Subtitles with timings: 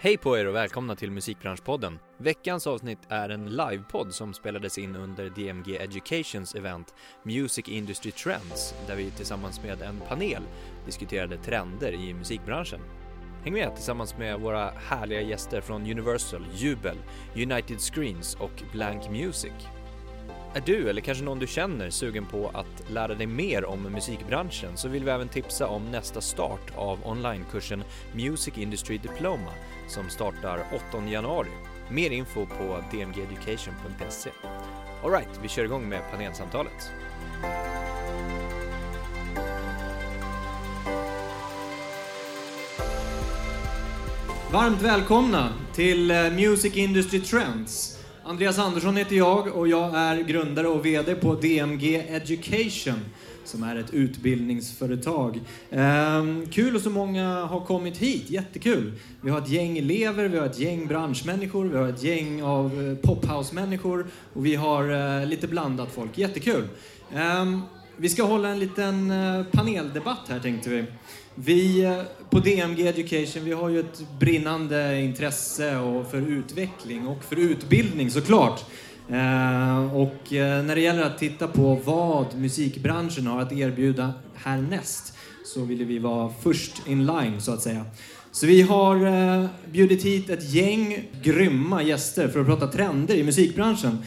[0.00, 1.98] Hej på er och välkomna till Musikbranschpodden.
[2.18, 8.74] Veckans avsnitt är en livepodd som spelades in under DMG Educations event Music Industry Trends
[8.86, 10.42] där vi tillsammans med en panel
[10.86, 12.80] diskuterade trender i musikbranschen.
[13.44, 16.96] Häng med tillsammans med våra härliga gäster från Universal, Jubel,
[17.34, 19.52] United Screens och Blank Music.
[20.54, 24.76] Är du, eller kanske någon du känner, sugen på att lära dig mer om musikbranschen
[24.76, 29.52] så vill vi även tipsa om nästa start av onlinekursen Music Industry Diploma
[29.88, 31.48] som startar 8 januari.
[31.90, 34.30] Mer info på dmgeducation.se.
[35.04, 36.92] Alright, vi kör igång med panelsamtalet.
[44.52, 47.97] Varmt välkomna till eh, Music Industry Trends.
[48.28, 53.00] Andreas Andersson heter jag och jag är grundare och VD på DMG Education
[53.44, 55.40] som är ett utbildningsföretag.
[55.70, 58.92] Ehm, kul att så många har kommit hit, jättekul.
[59.20, 62.66] Vi har ett gäng elever, vi har ett gäng branschmänniskor, vi har ett gäng av
[62.66, 66.68] eh, pophouse-människor och vi har eh, lite blandat folk, jättekul.
[67.14, 67.60] Ehm,
[67.96, 70.84] vi ska hålla en liten eh, paneldebatt här tänkte vi.
[71.40, 77.24] Vi eh, på DMG Education, vi har ju ett brinnande intresse och för utveckling och
[77.24, 78.64] för utbildning såklart.
[79.08, 85.14] Eh, och eh, när det gäller att titta på vad musikbranschen har att erbjuda härnäst
[85.44, 87.84] så ville vi vara först in line så att säga.
[88.32, 93.98] Så vi har bjudit hit ett gäng grymma gäster för att prata trender i musikbranschen.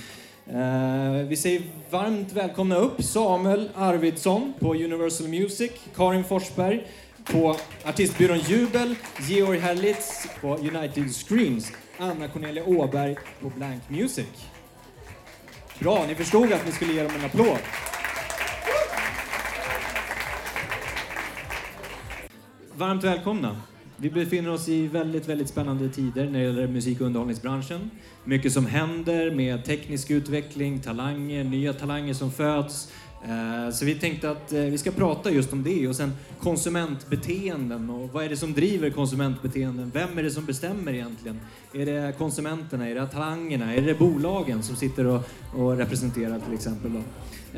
[1.27, 6.83] Vi säger varmt välkomna upp Samuel Arvidsson på Universal Music, Karin Forsberg
[7.25, 8.95] på artistbyrån Jubel,
[9.29, 14.27] Georg Herlitz på United Screams, Anna Cornelia Åberg på Blank Music.
[15.79, 17.59] Bra, ni förstod att ni skulle ge dem en applåd.
[22.75, 23.61] Varmt välkomna.
[23.97, 27.91] Vi befinner oss i väldigt, väldigt spännande tider när det gäller musik och underhållningsbranschen.
[28.23, 32.91] Mycket som händer med teknisk utveckling, talanger, nya talanger som föds.
[33.23, 37.89] Eh, så vi tänkte att eh, vi ska prata just om det och sen konsumentbeteenden
[37.89, 39.91] och vad är det som driver konsumentbeteenden?
[39.93, 41.39] Vem är det som bestämmer egentligen?
[41.73, 42.89] Är det konsumenterna?
[42.89, 43.75] Är det talangerna?
[43.75, 45.21] Är det bolagen som sitter och,
[45.55, 46.91] och representerar till exempel?
[46.93, 47.01] Då?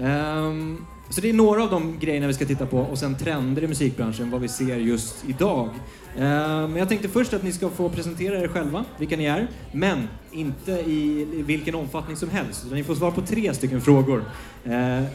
[0.01, 0.77] Ehm,
[1.09, 3.67] så det är några av de grejerna vi ska titta på och sen trender i
[3.67, 5.69] musikbranschen, vad vi ser just idag.
[6.17, 9.47] Ehm, men jag tänkte först att ni ska få presentera er själva, vilka ni är,
[9.71, 12.65] men inte i vilken omfattning som helst.
[12.65, 14.25] Utan ni får svara på tre stycken frågor.
[14.65, 15.05] Ehm,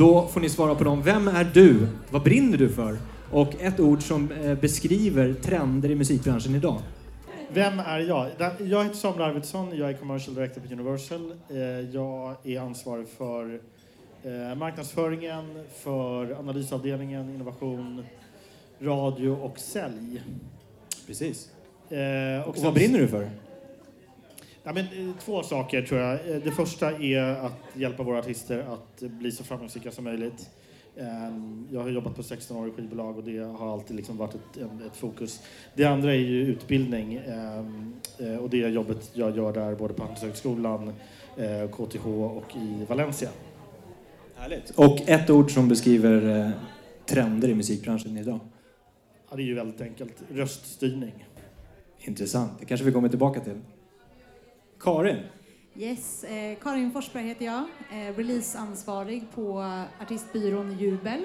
[0.00, 1.02] då får ni svara på dem.
[1.02, 1.86] Vem är du?
[2.10, 2.98] Vad brinner du för?
[3.30, 6.78] Och ett ord som eh, beskriver trender i musikbranschen idag.
[7.52, 8.28] Vem är jag?
[8.58, 11.32] Jag heter Samuel Arvidsson, jag är commercial director på Universal.
[11.50, 11.56] Eh,
[11.94, 13.60] Jag är ansvarig för
[14.22, 15.44] eh, marknadsföringen,
[15.82, 18.04] för analysavdelningen, innovation,
[18.80, 20.22] radio och sälj.
[21.06, 21.50] Precis.
[22.46, 23.30] Och sen- vad brinner du för?
[24.64, 26.30] Ja, men, eh, två saker tror jag.
[26.30, 30.50] Eh, Det första är att hjälpa våra artister att bli så framgångsrika som möjligt.
[30.96, 31.06] Eh,
[31.70, 34.56] Jag har jobbat på 16 år i skivbolag och det har alltid liksom varit ett,
[34.62, 35.42] en- ett fokus.
[35.74, 37.58] Det andra är ju utbildning eh,
[38.18, 40.92] eh, och det jobbet jag gör där både på Handelshögskolan,
[41.72, 43.28] KTH och i Valencia.
[44.36, 44.70] Härligt.
[44.70, 46.52] Och ett ord som beskriver
[47.06, 48.38] trender i musikbranschen idag.
[49.30, 50.14] Ja, det är ju väldigt enkelt.
[50.32, 51.26] Röststyrning.
[51.98, 52.52] Intressant.
[52.58, 53.60] Det kanske vi kommer tillbaka till.
[54.80, 55.22] Karin.
[55.74, 59.64] Yes, eh, Karin Forsberg heter jag, eh, releaseansvarig på
[60.02, 61.24] artistbyrån Jubel.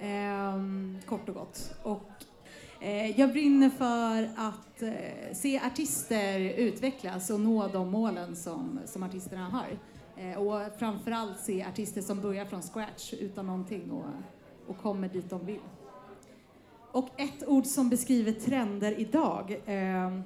[0.00, 0.60] Eh,
[1.06, 1.74] kort och gott.
[1.82, 2.10] Och,
[2.80, 9.02] eh, jag brinner för att eh, se artister utvecklas och nå de målen som, som
[9.02, 9.78] artisterna har.
[10.16, 14.04] Eh, och framförallt se artister som börjar från scratch utan någonting och,
[14.66, 15.60] och kommer dit de vill.
[16.92, 19.60] Och ett ord som beskriver trender idag.
[19.66, 20.22] Ehm,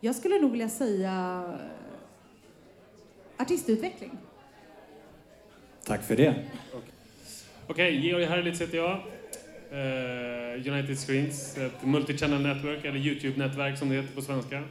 [0.00, 1.44] Eh, jag skulle nog vilja säga
[3.36, 4.10] artistutveckling.
[5.84, 6.34] Tack för det.
[7.66, 8.90] Okej, Georg Herlitz heter jag.
[9.72, 14.62] Eh, United Screens, ett multichannel network, eller YouTube-nätverk som det heter på svenska.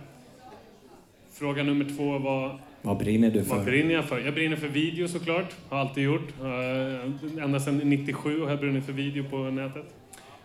[1.32, 3.66] Fråga nummer två var, Vad brinner du vad för?
[3.66, 4.20] brinner jag för?
[4.20, 6.34] Jag brinner för video såklart, har alltid gjort.
[6.42, 9.94] Eh, ända sedan 97 har jag brunnit för video på nätet.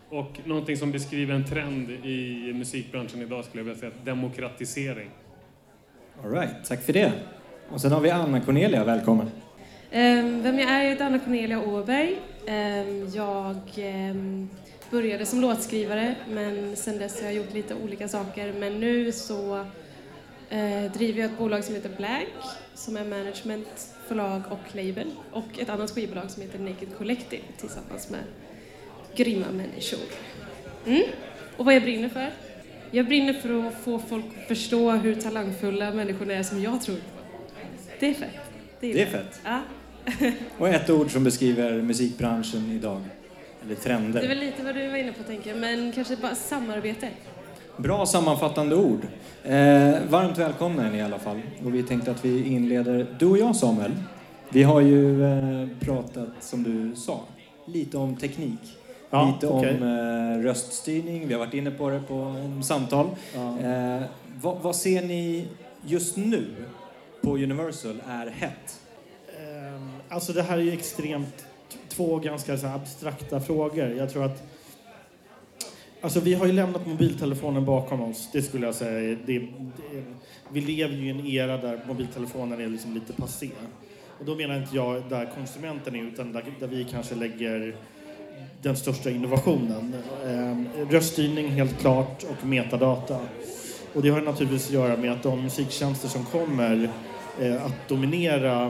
[0.09, 5.09] Och någonting som beskriver en trend i musikbranschen idag skulle jag vilja säga, demokratisering.
[6.23, 7.11] All right, tack för det.
[7.69, 9.31] Och sen har vi Anna Cornelia, välkommen.
[9.91, 12.17] Ehm, Vem jag är, jag heter Anna Cornelia Åberg.
[12.47, 14.49] Ehm, Jag ehm,
[14.91, 18.53] började som låtskrivare, men sen dess har jag gjort lite olika saker.
[18.59, 19.55] Men nu så
[20.49, 22.27] eh, driver jag ett bolag som heter Black,
[22.73, 25.07] som är management, förlag och label.
[25.31, 28.21] Och ett annat skivbolag som heter Naked Collective tillsammans med
[29.15, 29.99] grymma människor.
[30.85, 31.03] Mm.
[31.57, 32.31] Och vad jag brinner för?
[32.95, 36.95] jag brinner för att få folk att förstå hur talangfulla människor är som jag tror
[36.95, 37.01] på.
[37.99, 38.29] Det är fett.
[38.79, 39.41] Det är fett.
[39.43, 39.59] Ja.
[40.57, 43.01] Och ett ord som beskriver musikbranschen idag.
[43.65, 44.19] Eller trender.
[44.19, 47.09] Det är väl lite vad du var inne på tänker jag, men kanske bara samarbete.
[47.77, 49.07] Bra sammanfattande ord.
[49.43, 49.51] Eh,
[50.09, 51.41] varmt välkomna är ni i alla fall.
[51.65, 53.91] Och vi tänkte att vi inleder, du och jag Samuel,
[54.49, 57.23] vi har ju eh, pratat, som du sa,
[57.67, 58.59] lite om teknik.
[59.15, 59.77] Ja, lite okej.
[59.81, 63.07] om eh, röststyrning, vi har varit inne på det på samtal.
[63.35, 63.59] Ja.
[63.59, 64.01] Eh,
[64.41, 65.47] vad, vad ser ni
[65.85, 66.45] just nu
[67.21, 68.79] på Universal är hett?
[69.39, 71.45] Ehm, Alltså det här är ju extremt
[71.89, 73.89] två ganska så abstrakta frågor.
[73.97, 74.43] Jag tror att
[76.01, 79.17] Alltså vi har ju lämnat mobiltelefonen bakom oss, det skulle jag säga.
[79.25, 79.47] Det, det,
[80.51, 83.49] vi lever ju i en era där mobiltelefonen är liksom lite passé.
[84.19, 87.75] Och då menar inte jag där konsumenten är, utan där, där vi kanske lägger
[88.65, 89.95] den största innovationen.
[90.27, 93.17] Ehm, röststyrning helt klart och metadata.
[93.93, 96.89] Och det har naturligtvis att göra med att de musiktjänster som kommer
[97.41, 98.65] eh, att dominera,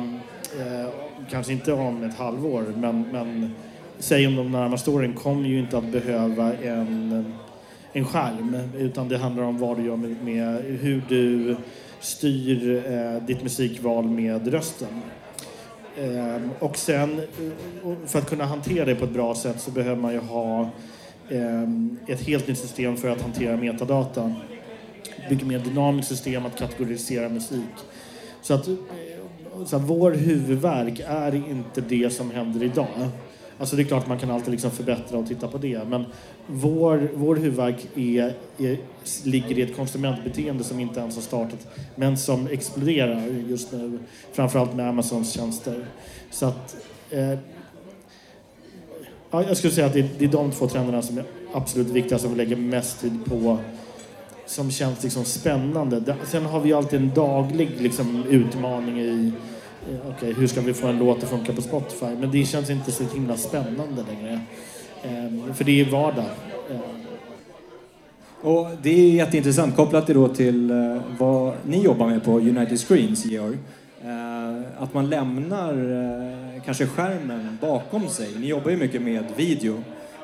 [0.59, 0.89] eh,
[1.29, 3.55] kanske inte om ett halvår, men, men
[3.99, 7.33] säg om de närmaste åren, kommer ju inte att behöva en,
[7.93, 8.57] en skärm.
[8.77, 11.55] Utan det handlar om vad du gör med, med hur du
[11.99, 15.01] styr eh, ditt musikval med rösten.
[15.97, 20.01] Ehm, och sen, eh, för att kunna hantera det på ett bra sätt så behöver
[20.01, 20.69] man ju ha
[21.29, 24.33] ehm, ett helt nytt system för att hantera metadata.
[25.29, 27.75] Mycket mer dynamiskt system att kategorisera musik.
[28.41, 28.75] Så att, eh,
[29.65, 33.09] så att vår huvudverk är inte det som händer idag.
[33.59, 35.87] Alltså det är klart man kan alltid liksom förbättra och titta på det.
[35.89, 36.05] Men
[36.47, 38.77] vår, vår huvudvärk är, är,
[39.23, 41.67] ligger i ett konsumentbeteende som inte ens har startat.
[41.95, 43.99] Men som exploderar just nu.
[44.33, 45.85] Framförallt med Amazons tjänster.
[46.31, 46.75] Så att...
[47.09, 47.33] Eh,
[49.31, 51.87] ja, jag skulle säga att det är, det är de två trenderna som är absolut
[51.87, 53.57] viktigast som vi lägger mest tid på.
[54.45, 56.15] Som känns liksom spännande.
[56.23, 59.31] Sen har vi ju alltid en daglig liksom, utmaning i
[60.09, 62.05] Okej, hur ska vi få en låt att funka på Spotify?
[62.19, 64.39] Men det känns inte så himla spännande längre.
[65.03, 66.25] Eh, för det är vardag.
[66.71, 66.79] Eh,
[68.41, 72.79] Och det är jätteintressant kopplat det då till eh, vad ni jobbar med på United
[72.79, 73.57] Screens, Georg.
[74.03, 78.29] Eh, att man lämnar eh, kanske skärmen bakom sig.
[78.39, 79.83] Ni jobbar ju mycket med video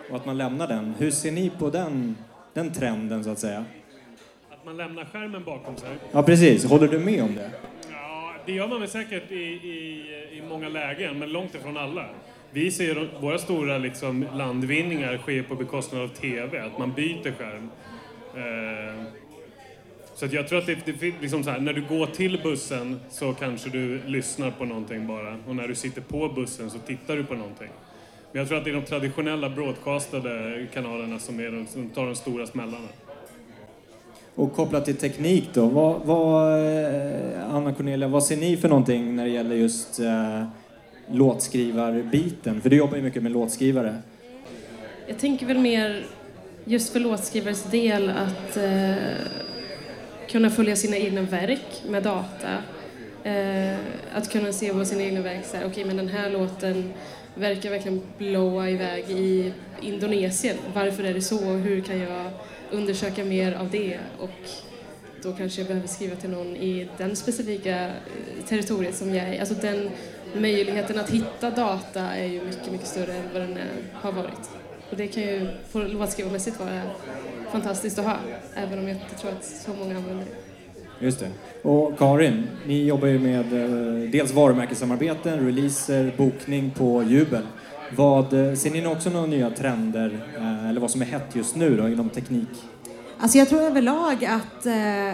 [0.09, 0.93] och att man lämnar den.
[0.97, 2.15] Hur ser ni på den,
[2.53, 3.65] den trenden så att säga?
[4.51, 5.89] Att man lämnar skärmen bakom sig.
[6.11, 7.49] Ja precis, håller du med om det?
[8.45, 12.05] Det gör man väl säkert i, i, i många lägen, men långt ifrån alla.
[12.51, 17.69] Vi ser våra stora liksom, landvinningar ske på bekostnad av TV, att man byter skärm.
[18.35, 19.03] Eh,
[20.15, 22.99] så att jag tror att det, det liksom så här, när du går till bussen
[23.09, 25.37] så kanske du lyssnar på någonting bara.
[25.47, 27.69] Och när du sitter på bussen så tittar du på någonting.
[28.31, 32.05] Men jag tror att det är de traditionella broadcastade kanalerna som, är de, som tar
[32.05, 32.87] de stora smällarna.
[34.35, 39.15] Och kopplat till teknik då, vad, vad, eh, Anna Cornelia, vad ser ni för någonting
[39.15, 40.43] när det gäller just eh,
[41.11, 42.61] låtskrivarbiten?
[42.61, 43.95] För du jobbar ju mycket med låtskrivare.
[45.07, 46.05] Jag tänker väl mer
[46.65, 48.95] just för låtskrivares del att eh,
[50.29, 52.57] kunna följa sina egna verk med data.
[53.23, 53.77] Eh,
[54.13, 55.67] att kunna se vad sina egna verk säger.
[55.67, 56.93] okej men den här låten
[57.35, 60.57] verkar verkligen blåa iväg i Indonesien.
[60.73, 61.45] Varför är det så?
[61.45, 62.31] Hur kan jag
[62.71, 63.99] undersöka mer av det?
[64.19, 64.49] Och
[65.23, 69.39] då kanske jag behöver skriva till någon i den specifika eh, territoriet som jag är.
[69.39, 69.89] Alltså den
[70.35, 74.49] möjligheten att hitta data är ju mycket, mycket större än vad den är, har varit.
[74.89, 76.81] Och det kan ju på låtskrivarmässigt vara
[77.51, 78.17] fantastiskt att ha,
[78.55, 81.05] även om jag inte tror att så många använder det.
[81.05, 81.29] Just det.
[81.61, 87.43] Och Karin, ni jobbar ju med eh, dels varumärkessamarbeten, releaser, bokning på Jubel.
[87.95, 91.55] Vad, eh, ser ni också några nya trender, eh, eller vad som är hett just
[91.55, 92.49] nu då, inom teknik?
[93.19, 95.13] Alltså jag tror överlag att eh,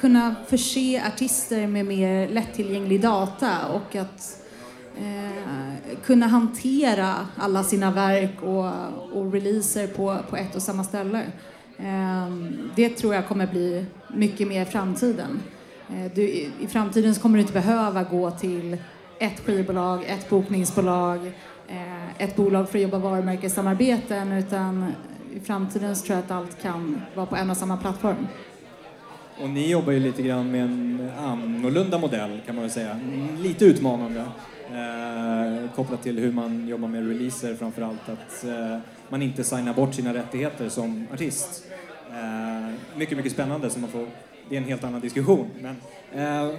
[0.00, 4.42] kunna förse artister med mer lättillgänglig data och att
[4.98, 8.72] eh, kunna hantera alla sina verk och,
[9.18, 11.22] och releaser på, på ett och samma ställe.
[11.78, 12.28] Eh,
[12.76, 13.84] det tror jag kommer bli
[14.14, 15.40] mycket mer i framtiden.
[15.88, 18.76] Eh, du, i, I framtiden så kommer du inte behöva gå till
[19.18, 21.32] ett skivbolag, ett bokningsbolag, eh,
[21.68, 24.92] Eh, ett bolag för att jobba varumärkessamarbeten utan
[25.34, 28.26] i framtiden så tror jag att allt kan vara på en och samma plattform.
[29.42, 33.00] Och ni jobbar ju lite grann med en annorlunda modell kan man väl säga.
[33.38, 34.24] Lite utmanande.
[34.70, 38.08] Eh, kopplat till hur man jobbar med releaser framförallt.
[38.08, 41.64] Att eh, man inte signar bort sina rättigheter som artist.
[42.10, 43.70] Eh, mycket, mycket spännande.
[43.70, 44.06] Så man får,
[44.48, 45.50] det är en helt annan diskussion.
[45.60, 45.76] Men,
[46.22, 46.54] eh,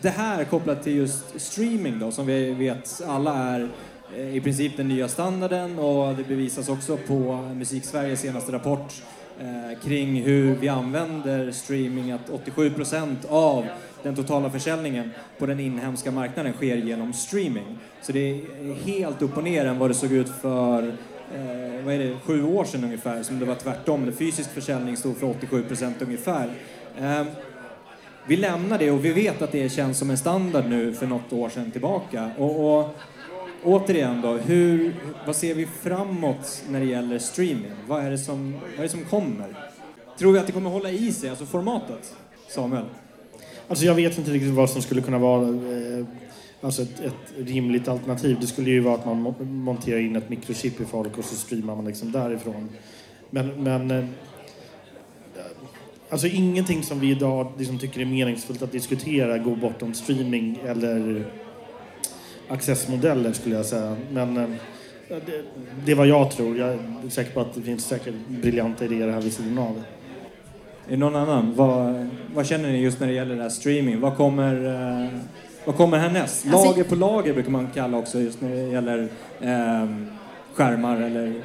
[0.00, 3.68] det här kopplat till just streaming då, som vi vet alla är
[4.16, 9.02] Eh, i princip den nya standarden och det bevisas också på Musiksveriges senaste rapport
[9.40, 13.66] eh, kring hur vi använder streaming, att 87% av
[14.02, 17.78] den totala försäljningen på den inhemska marknaden sker genom streaming.
[18.02, 20.82] Så det är helt upp och ner än vad det såg ut för
[21.34, 24.06] eh, vad är det, sju år sedan ungefär, som det var tvärtom.
[24.06, 26.50] Det fysisk försäljning stod för 87% ungefär.
[26.98, 27.24] Eh,
[28.26, 31.32] vi lämnar det och vi vet att det känns som en standard nu för något
[31.32, 32.30] år sedan tillbaka.
[32.38, 32.96] Och, och
[33.64, 34.94] återigen då, hur,
[35.26, 37.72] vad ser vi framåt när det gäller streaming?
[37.86, 39.46] Vad är, det som, vad är det som kommer?
[40.18, 42.14] Tror vi att det kommer hålla i sig, alltså formatet?
[42.48, 42.84] Samuel?
[43.68, 46.06] Alltså jag vet inte riktigt vad som skulle kunna vara eh,
[46.60, 48.36] alltså ett, ett, rimligt alternativ.
[48.40, 51.76] Det skulle ju vara att man monterar in ett mikrochip i folk och så streamar
[51.76, 52.68] man liksom därifrån.
[53.30, 54.04] Men, men eh,
[56.08, 61.24] alltså ingenting som vi idag liksom tycker är meningsfullt att diskutera går bortom streaming eller
[62.50, 63.96] accessmodeller skulle jag säga.
[64.12, 64.48] Men eh,
[65.08, 65.44] det,
[65.84, 66.58] det är vad jag tror.
[66.58, 66.78] Jag är
[67.10, 69.82] säker på att det finns säkert briljanta idéer här vid sidan av.
[70.86, 71.54] Är det någon annan?
[71.56, 74.00] Vad, vad känner ni just när det gäller det här streaming?
[74.00, 74.64] Vad kommer,
[75.04, 75.08] eh,
[75.64, 76.46] vad kommer härnäst?
[76.46, 79.08] Alltså, lager på lager brukar man kalla också just när det gäller
[79.40, 79.88] eh,
[80.54, 81.42] skärmar eller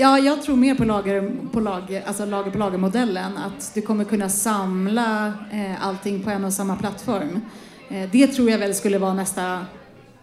[0.00, 3.36] Ja, jag tror mer på lager på lager, alltså lager på lager-modellen.
[3.36, 7.40] Att du kommer kunna samla eh, allting på en och samma plattform.
[7.88, 9.66] Eh, det tror jag väl skulle vara nästa,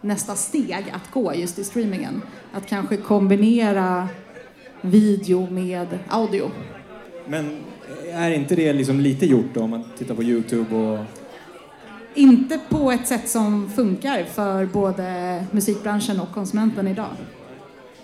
[0.00, 2.22] nästa steg att gå just i streamingen.
[2.52, 4.08] Att kanske kombinera
[4.80, 6.50] video med audio.
[7.28, 7.58] Men
[8.12, 10.98] är inte det liksom lite gjort då om man tittar på Youtube och...
[12.14, 17.10] Inte på ett sätt som funkar för både musikbranschen och konsumenten idag.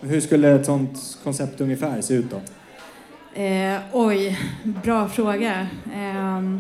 [0.01, 2.41] Hur skulle ett sånt koncept ungefär se ut då?
[3.41, 5.67] Eh, oj, bra fråga.
[5.95, 6.59] Eh,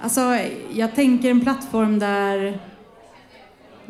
[0.00, 0.38] alltså,
[0.72, 2.60] jag tänker en plattform där,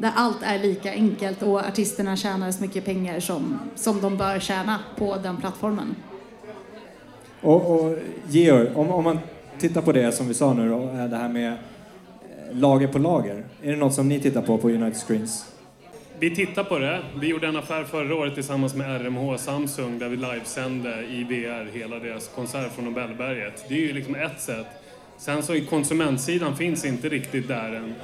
[0.00, 4.38] där allt är lika enkelt och artisterna tjänar så mycket pengar som, som de bör
[4.38, 5.97] tjäna på den plattformen.
[7.40, 9.19] Och, och Georg, om, om man
[9.59, 11.57] tittar på det som vi sa nu då, det här med eh,
[12.52, 13.45] lager på lager.
[13.62, 15.47] Är det något som ni tittar på på United Screens?
[16.19, 17.02] Vi tittar på det.
[17.21, 21.78] Vi gjorde en affär förra året tillsammans med RMH Samsung där vi livesände i VR
[21.78, 23.64] hela deras konsert från Nobelberget.
[23.69, 24.66] Det är ju liksom ett sätt.
[25.19, 27.95] Sen så i konsumentsidan finns inte riktigt där än.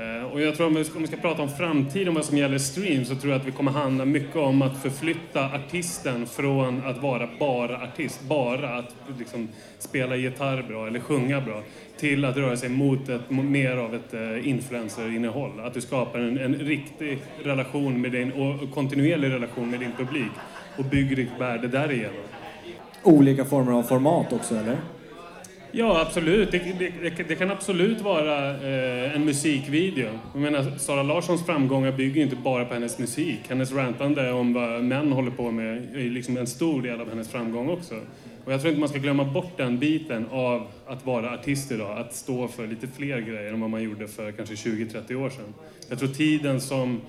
[0.00, 2.38] Eh, och jag tror om vi, ska, om vi ska prata om framtiden vad som
[2.38, 6.82] gäller stream så tror jag att vi kommer handla mycket om att förflytta artisten från
[6.86, 11.62] att vara bara artist, bara att liksom spela gitarr bra eller sjunga bra,
[11.98, 15.60] till att röra sig mot ett, mer av ett eh, influencerinnehåll.
[15.60, 20.32] Att du skapar en, en riktig relation med din, och kontinuerlig relation med din publik
[20.76, 22.16] och bygger ditt värde därigenom.
[23.02, 24.76] Olika former av format också, eller?
[25.72, 26.50] Ja, absolut.
[26.50, 30.08] Det, det, det kan absolut vara eh, en musikvideo.
[30.32, 33.40] Jag menar, Sara Larssons framgångar bygger inte bara på hennes musik.
[33.48, 37.28] Hennes rantande om vad män håller på med är liksom en stor del av hennes
[37.28, 37.94] framgång också.
[38.44, 41.98] Och jag tror inte man ska glömma bort den biten av att vara artist idag.
[41.98, 45.54] Att stå för lite fler grejer än vad man gjorde för kanske 20-30 år sedan.
[45.88, 47.00] Jag tror tiden som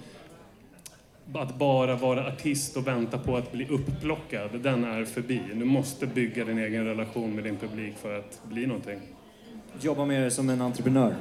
[1.34, 5.42] att bara vara artist och vänta på att bli upplockad, den är förbi.
[5.54, 9.00] Du måste bygga din egen relation med din publik för att bli någonting.
[9.82, 11.16] Jobba med det som en entreprenör?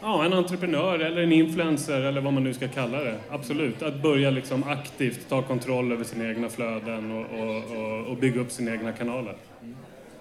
[0.00, 3.16] Ja, en entreprenör eller en influencer eller vad man nu ska kalla det.
[3.30, 3.82] Absolut.
[3.82, 8.40] Att börja liksom aktivt ta kontroll över sina egna flöden och, och, och, och bygga
[8.40, 9.34] upp sina egna kanaler.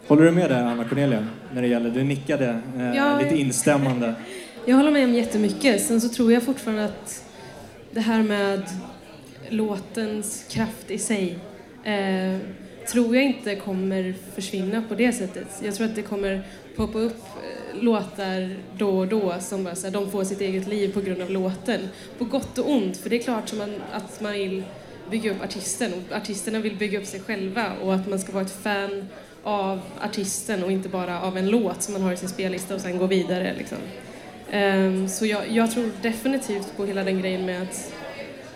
[0.08, 4.16] Håller du med där, Anna Cornelia, när det gäller, du nickade eh, ja, lite instämmande.
[4.66, 5.82] Jag håller med om jättemycket.
[5.82, 7.26] Sen så tror jag fortfarande att
[7.92, 8.64] det här med
[9.54, 11.40] låtens kraft i sig
[11.84, 12.38] eh,
[12.92, 15.48] tror jag inte kommer försvinna på det sättet.
[15.64, 16.44] Jag tror att det kommer
[16.76, 20.68] poppa upp eh, låtar då och då som bara så här, de får sitt eget
[20.68, 21.90] liv på grund av låten.
[22.18, 24.64] På gott och ont, för det är klart som man, att man vill
[25.12, 28.44] bygga upp artisten och artisterna vill bygga upp sig själva och att man ska vara
[28.44, 29.08] ett fan
[29.44, 32.82] av artisten och inte bara av en låt som man har i sin spellista och
[32.82, 33.54] sen gå vidare.
[33.58, 33.78] Liksom.
[34.54, 37.94] Um, så jag, jag, tror definitivt på hela den grejen med att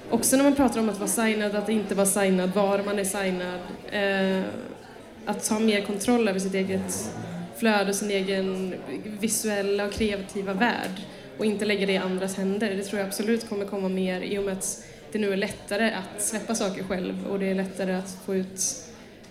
[0.10, 3.04] också när man pratar om att vara signad, att inte vara signad, var man är
[3.04, 3.60] signad.
[3.92, 4.44] Eh,
[5.26, 7.12] att ha mer kontroll över sitt eget
[7.58, 8.74] flöde och sin egen
[9.20, 11.02] visuella och kreativa värld
[11.38, 12.76] och inte lägga det i andras händer.
[12.76, 15.92] Det tror jag absolut kommer komma mer i och med att det nu är lättare
[15.92, 18.62] att släppa saker själv och det är lättare att få ut,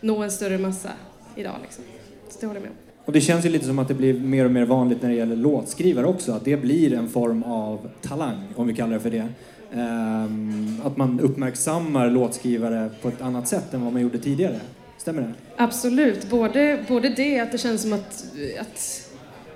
[0.00, 0.90] nå en större massa
[1.36, 1.54] idag.
[1.62, 1.84] Liksom.
[2.28, 2.76] Så det håller jag med om.
[3.04, 5.14] Och det känns ju lite som att det blir mer och mer vanligt när det
[5.14, 9.10] gäller låtskrivare också, att det blir en form av talang, om vi kallar det för
[9.10, 9.28] det.
[9.74, 14.60] Ehm, att man uppmärksammar låtskrivare på ett annat sätt än vad man gjorde tidigare.
[14.98, 15.32] Stämmer det?
[15.56, 16.30] Absolut.
[16.30, 18.24] Både, både det, att det känns som att,
[18.60, 19.10] att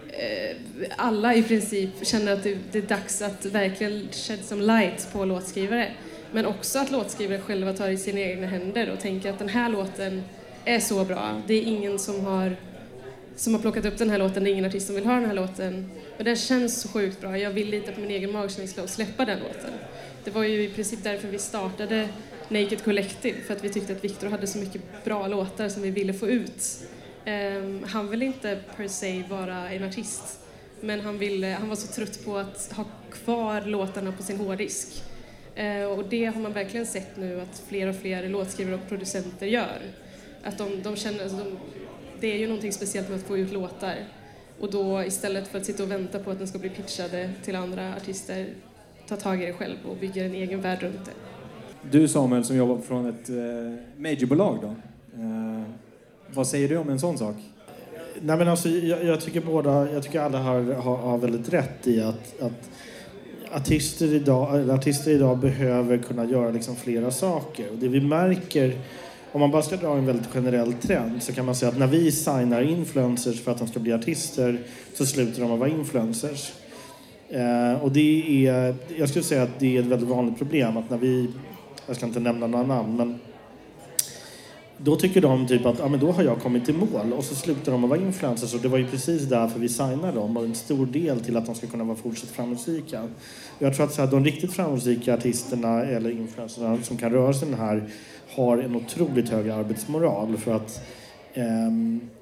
[0.09, 0.57] eh,
[0.97, 5.25] alla i princip känner att det, det är dags att verkligen shed som light på
[5.25, 5.89] låtskrivare.
[6.33, 9.69] Men också att låtskrivare själva tar i sina egna händer och tänker att den här
[9.69, 10.23] låten
[10.65, 11.43] är så bra.
[11.47, 12.57] Det är ingen som har,
[13.37, 15.25] som har plockat upp den här låten, det är ingen artist som vill ha den
[15.25, 15.91] här låten.
[16.17, 17.39] Men den känns så sjukt bra.
[17.39, 19.71] Jag vill lita på min egen magkänsla och släppa den låten.
[20.25, 22.09] Det var ju i princip därför vi startade
[22.49, 25.91] Naked Collective, för att vi tyckte att Victor hade så mycket bra låtar som vi
[25.91, 26.81] ville få ut.
[27.27, 30.39] Um, han vill inte per se vara en artist,
[30.81, 34.37] men han, ville, eh, han var så trött på att ha kvar låtarna på sin
[34.37, 35.03] hårddisk.
[35.59, 39.47] Uh, och det har man verkligen sett nu att fler och fler låtskrivare och producenter
[39.47, 39.79] gör.
[40.43, 41.59] Att de, de känner, alltså de,
[42.21, 43.95] det är ju någonting speciellt med att få ut låtar.
[44.61, 47.57] Och då istället för att sitta och vänta på att den ska bli pitchade till
[47.57, 48.47] andra artister,
[49.09, 51.13] ta tag i det själv och bygga en egen värld runt det.
[51.91, 53.37] Du Samuel som jobbar från ett eh,
[53.97, 54.69] majorbolag då.
[55.21, 55.63] Eh,
[56.35, 57.37] vad säger du om en sån sak?
[58.21, 61.87] Nej, men alltså, jag, jag tycker båda, jag tycker alla har, har, har väldigt rätt
[61.87, 62.71] i att, att
[63.53, 67.71] artister, idag, artister idag behöver kunna göra liksom flera saker.
[67.71, 68.79] Och det vi märker,
[69.33, 71.87] om man bara ska dra en väldigt generell trend, så kan man säga att när
[71.87, 74.61] vi signar influencers för att de ska bli artister
[74.95, 76.53] så slutar de att vara influencers.
[77.29, 80.91] Eh, och det är, jag skulle säga att det är ett väldigt vanligt problem att
[80.91, 81.29] när vi,
[81.87, 83.19] jag ska inte nämna några namn, men
[84.77, 87.35] då tycker de typ att ja, men då har jag kommit till mål och så
[87.35, 90.45] slutar de att vara influencers och det var ju precis därför vi signade dem och
[90.45, 93.09] en stor del till att de ska kunna vara fortsatt framgångsrika.
[93.59, 97.49] Jag tror att så här, de riktigt framgångsrika artisterna eller influencerna som kan röra sig
[97.49, 97.89] den här
[98.35, 100.83] har en otroligt hög arbetsmoral för att
[101.35, 101.71] eh,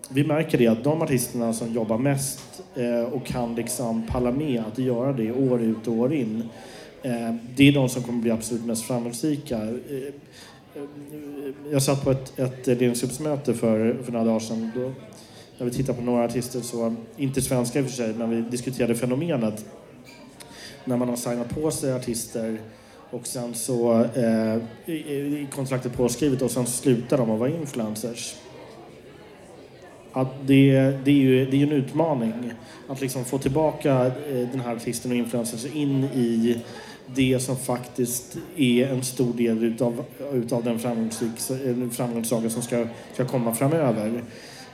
[0.08, 4.62] vi märker det att de artisterna som jobbar mest eh, och kan liksom palla med
[4.72, 6.48] att göra det år ut och år in
[7.02, 9.56] eh, det är de som kommer bli absolut mest framgångsrika.
[9.56, 9.70] Eh,
[10.74, 10.84] eh,
[11.72, 14.70] jag satt på ett, ett ledningsgruppsmöte för, för några dagar sedan.
[14.74, 14.92] Då,
[15.58, 18.50] när vi tittade på några artister, så, inte svenska i och för sig, men vi
[18.50, 19.64] diskuterade fenomenet
[20.84, 22.58] när man har signat på sig artister
[23.10, 24.56] och sen så eh,
[24.94, 28.34] i kontraktet påskrivet och sen slutar de att vara influencers.
[30.12, 30.72] Att det,
[31.04, 32.52] det är ju det är en utmaning
[32.88, 36.60] att liksom få tillbaka eh, den här artisten och influencers in i
[37.14, 43.25] det som faktiskt är en stor del utav, utav den eh, framgångssaga som ska, ska
[43.25, 44.23] komma framöver.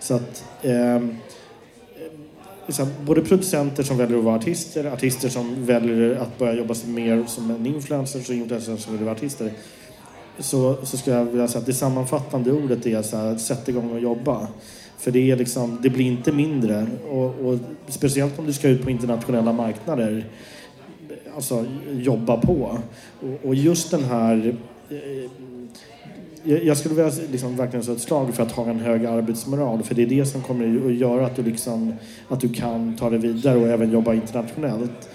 [0.00, 1.00] Så att eh,
[2.66, 7.24] Liksom, både producenter som väljer att vara artister, artister som väljer att börja jobba mer
[7.26, 9.52] som en influencer och influencers som vill vara artister.
[10.38, 13.90] Så, så skulle jag vilja säga att det sammanfattande ordet är så här, sätt igång
[13.90, 14.48] och jobba.
[14.98, 16.86] För det, är liksom, det blir inte mindre.
[17.10, 20.24] Och, och speciellt om du ska ut på internationella marknader
[21.34, 22.78] alltså, jobba på.
[23.20, 24.56] Och, och just den här...
[24.90, 25.30] Eh,
[26.44, 29.82] jag skulle vilja liksom verkligen slå ett slag för att ha en hög arbetsmoral.
[29.82, 31.94] För det är det som kommer att göra att du, liksom,
[32.28, 35.08] att du kan ta det vidare och även jobba internationellt.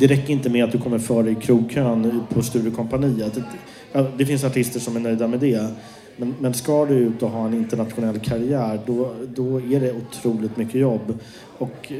[0.00, 3.38] Det räcker inte med att du kommer före i krogkön på Sturecompagniet.
[4.16, 5.68] Det finns artister som är nöjda med det.
[6.16, 10.56] Men, men ska du ut och ha en internationell karriär då, då är det otroligt
[10.56, 11.18] mycket jobb.
[11.58, 11.92] Och,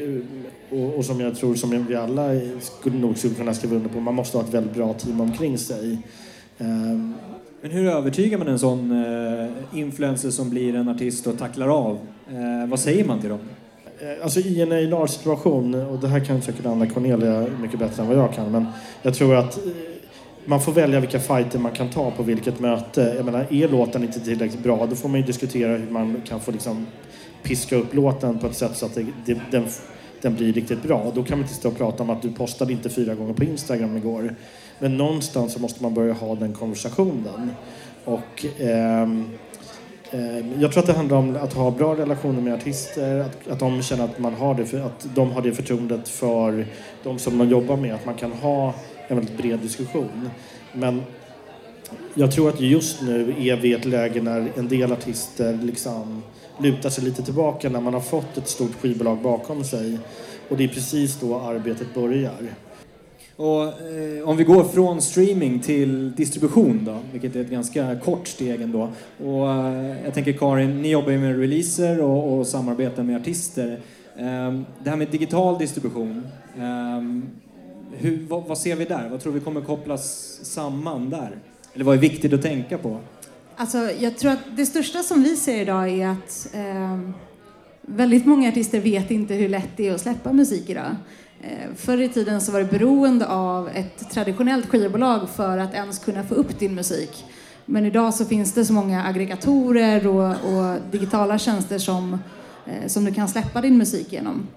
[0.69, 3.99] och, och, som jag tror som vi alla skulle nog skulle kunna skriva under på,
[3.99, 5.97] man måste ha ett väldigt bra team omkring sig.
[6.57, 7.13] Ehm,
[7.65, 11.99] men hur övertygar man en sån eh, influencer som blir en artist och tacklar av?
[12.29, 13.39] Eh, vad säger man till dem?
[13.99, 18.07] Eh, alltså i en A&R-situation, och det här kan säkert Anna Cornelia mycket bättre än
[18.07, 18.65] vad jag kan, men
[19.01, 19.71] jag tror att eh,
[20.45, 23.13] man får välja vilka fighter man kan ta på vilket möte.
[23.15, 26.39] Jag menar, är låten inte tillräckligt bra, då får man ju diskutera hur man kan
[26.39, 26.87] få liksom
[27.43, 29.65] piska upp låten på ett sätt så att det, det, den,
[30.21, 31.11] den blir riktigt bra.
[31.15, 33.43] Då kan man inte stå och prata om att du postade inte fyra gånger på
[33.43, 34.35] Instagram igår.
[34.79, 37.51] Men någonstans så måste man börja ha den konversationen.
[38.05, 39.09] Och eh,
[40.59, 43.81] jag tror att det handlar om att ha bra relationer med artister, att, att de
[43.81, 46.65] känner att, man har det för, att de har det förtroendet för
[47.03, 48.73] de som man jobbar med, att man kan ha
[49.07, 50.29] en väldigt bred diskussion.
[50.73, 51.03] Men
[52.13, 56.23] jag tror att just nu är vi i ett läge när en del artister liksom
[56.57, 59.99] lutar sig lite tillbaka när man har fått ett stort skivbolag bakom sig.
[60.49, 62.55] Och det är precis då arbetet börjar.
[63.35, 68.27] Och, eh, om vi går från streaming till distribution då, vilket är ett ganska kort
[68.27, 68.89] steg ändå.
[69.23, 73.79] Och, eh, jag tänker Karin, ni jobbar ju med releaser och, och samarbetar med artister.
[74.17, 77.01] Eh, det här med digital distribution, eh,
[77.97, 79.09] hur, vad, vad, ser vi där?
[79.09, 81.37] Vad tror vi kommer kopplas samman där?
[81.73, 82.99] Eller vad är viktigt att tänka på?
[83.55, 86.99] Alltså, jag tror att det största som vi ser idag är att eh,
[87.81, 90.95] väldigt många artister vet inte hur lätt det är att släppa musik idag.
[91.45, 95.99] Eh, förr i tiden så var du beroende av ett traditionellt skivbolag för att ens
[95.99, 97.25] kunna få upp din musik.
[97.65, 102.19] Men idag så finns det så många aggregatorer och, och digitala tjänster som,
[102.65, 104.47] eh, som du kan släppa din musik genom.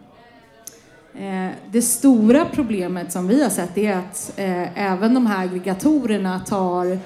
[1.15, 4.33] Eh, det stora problemet som vi har sett är att
[4.75, 6.99] även de här aggregatorerna tar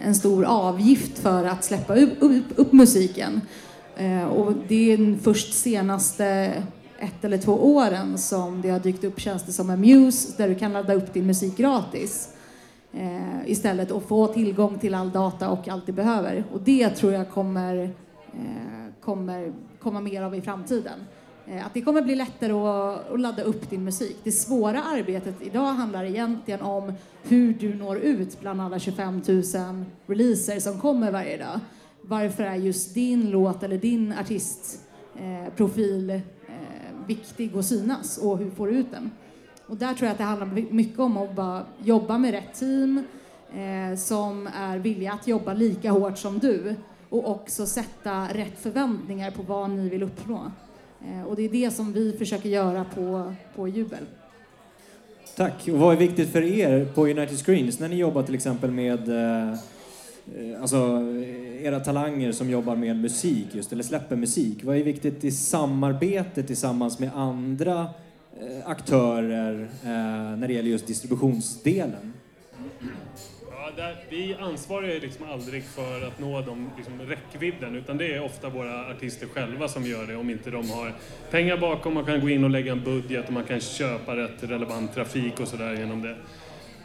[0.00, 3.40] en stor avgift för att släppa upp, upp, upp musiken.
[4.30, 6.52] Och det är först senaste
[7.04, 10.72] ett eller två åren som det har dykt upp tjänster som Amuse där du kan
[10.72, 12.28] ladda upp din musik gratis
[12.92, 16.44] eh, istället och få tillgång till all data och allt du behöver.
[16.52, 17.82] Och det tror jag kommer,
[18.32, 21.00] eh, kommer komma mer av i framtiden.
[21.46, 24.16] Eh, att det kommer bli lättare att, att, ladda upp din musik.
[24.22, 29.42] Det svåra arbetet idag handlar egentligen om hur du når ut bland alla 25 000
[30.06, 31.60] releaser som kommer varje dag.
[32.02, 36.20] Varför är just din låt eller din artistprofil eh,
[37.06, 39.10] viktig att synas och hur får du ut den?
[39.66, 43.04] Och där tror jag att det handlar mycket om att bara jobba med rätt team
[43.54, 46.74] eh, som är villiga att jobba lika hårt som du
[47.08, 50.52] och också sätta rätt förväntningar på vad ni vill uppnå.
[51.04, 54.04] Eh, och det är det som vi försöker göra på, på Jubel.
[55.36, 55.68] Tack.
[55.68, 59.08] Och vad är viktigt för er på United Screens när ni jobbar till exempel med
[59.08, 59.58] eh,
[60.36, 64.64] Eh, alltså, eh, era talanger som jobbar med musik just, eller släpper musik?
[64.64, 67.88] Vad är viktigt i samarbete tillsammans med andra
[68.40, 72.12] eh, aktörer eh, när det gäller just distributionsdelen?
[73.76, 78.24] där, vi ansvarar ju liksom aldrig för att nå de liksom, räckvidden utan det är
[78.24, 80.92] ofta våra artister själva som gör det om inte de har
[81.30, 84.42] pengar bakom, man kan gå in och lägga en budget och man kan köpa rätt
[84.42, 86.16] relevant trafik och sådär genom det.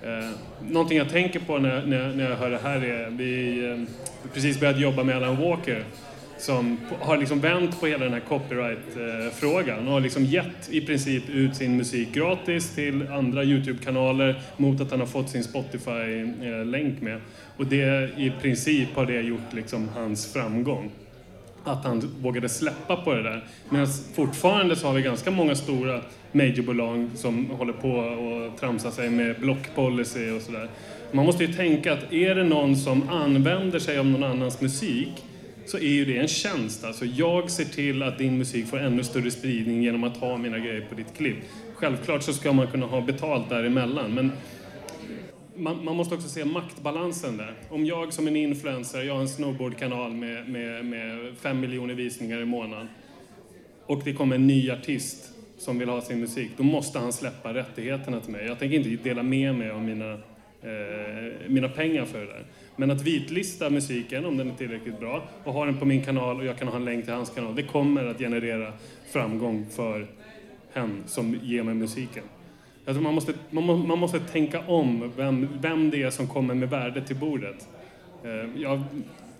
[0.03, 0.29] Eh,
[0.69, 3.77] någonting jag tänker på när, när, när jag hör det här är, vi eh,
[4.33, 5.83] precis börjat jobba med Alan Walker
[6.39, 11.29] som har liksom vänt på hela den här copyright-frågan och har liksom gett i princip
[11.29, 17.03] ut sin musik gratis till andra Youtube-kanaler mot att han har fått sin Spotify-länk eh,
[17.03, 17.21] med.
[17.57, 20.91] Och det i princip har det gjort liksom hans framgång.
[21.71, 23.45] Att han vågade släppa på det där.
[23.69, 26.01] Men fortfarande så har vi ganska många stora
[26.31, 30.69] majorbolag som håller på och tramsar sig med blockpolicy och sådär.
[31.11, 35.09] Man måste ju tänka att är det någon som använder sig av någon annans musik
[35.65, 36.83] så är ju det en tjänst.
[36.83, 40.59] Alltså jag ser till att din musik får ännu större spridning genom att ha mina
[40.59, 41.37] grejer på ditt klipp.
[41.75, 44.31] Självklart så ska man kunna ha betalt däremellan, men
[45.59, 47.53] man, man måste också se maktbalansen där.
[47.69, 52.41] Om jag som en influencer, jag har en snowboardkanal med, med, med fem miljoner visningar
[52.41, 52.87] i månaden
[53.85, 57.53] och det kommer en ny artist som vill ha sin musik, då måste han släppa
[57.53, 58.45] rättigheterna till mig.
[58.45, 62.45] Jag tänker inte dela med mig av mina, eh, mina pengar för det där.
[62.75, 66.39] Men att vitlista musiken, om den är tillräckligt bra, och ha den på min kanal
[66.39, 68.73] och jag kan ha en länk till hans kanal, det kommer att generera
[69.11, 70.07] framgång för
[70.73, 72.23] hen som ger mig musiken.
[72.89, 76.53] Jag tror man måste, man, man måste tänka om vem, vem det är som kommer
[76.53, 77.67] med värde till bordet.
[78.23, 78.83] Eh, jag,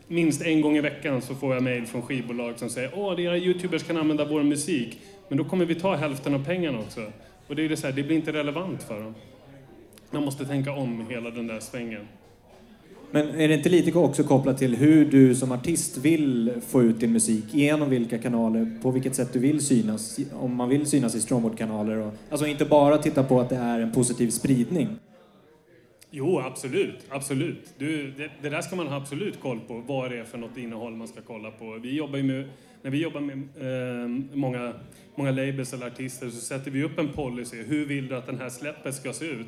[0.08, 3.38] minst en gång i veckan så får jag mejl från skivbolag som säger åh, era
[3.38, 7.12] youtubers kan använda vår musik, men då kommer vi ta hälften av pengarna också.
[7.48, 9.16] Och det, är det, så här, det blir inte relevant för dem.
[10.12, 12.08] Man måste tänka om hela den där svängen.
[13.12, 17.00] Men är det inte lite också kopplat till hur du som artist vill få ut
[17.00, 17.46] din musik?
[17.52, 18.80] Genom vilka kanaler?
[18.82, 20.20] På vilket sätt du vill synas?
[20.34, 22.12] Om man vill synas i Strongboard-kanaler?
[22.30, 24.88] Alltså inte bara titta på att det är en positiv spridning.
[26.12, 27.06] Jo, absolut.
[27.10, 27.74] absolut.
[27.78, 30.58] Du, det, det, där ska man ha absolut koll på, vad det är för något
[30.58, 31.80] innehåll man ska kolla på.
[31.84, 32.50] Vi jobbar med,
[32.82, 34.74] när vi jobbar med eh, många,
[35.16, 37.64] många labels eller artister så sätter vi upp en policy.
[37.64, 39.48] Hur vill du att den här släppet ska se ut?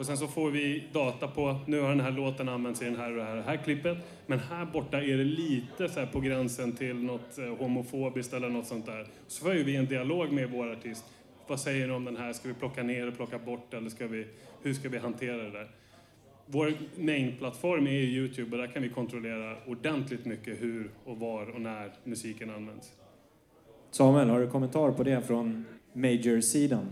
[0.00, 2.96] Och sen så får vi data på, nu har den här låten använts i den
[2.96, 3.98] här och det här, här klippet.
[4.26, 8.66] Men här borta är det lite så på gränsen till något eh, homofobiskt eller något
[8.66, 9.06] sånt där.
[9.26, 11.04] Så får vi en dialog med vår artist.
[11.46, 12.32] Vad säger ni om den här?
[12.32, 14.26] Ska vi plocka ner och plocka bort eller ska vi,
[14.62, 15.70] hur ska vi hantera det där?
[16.46, 21.60] Vår main-plattform är Youtube och där kan vi kontrollera ordentligt mycket hur och var och
[21.60, 22.92] när musiken används.
[23.90, 26.86] Samuel, har du kommentar på det från Major-sidan?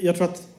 [0.00, 0.54] jag tror att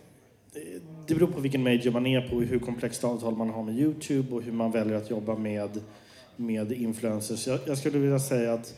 [1.08, 4.36] det beror på vilken major man är på, hur komplext avtal man har med Youtube
[4.36, 5.70] och hur man väljer att jobba med,
[6.36, 7.48] med influencers.
[7.48, 8.76] Jag, jag skulle vilja säga att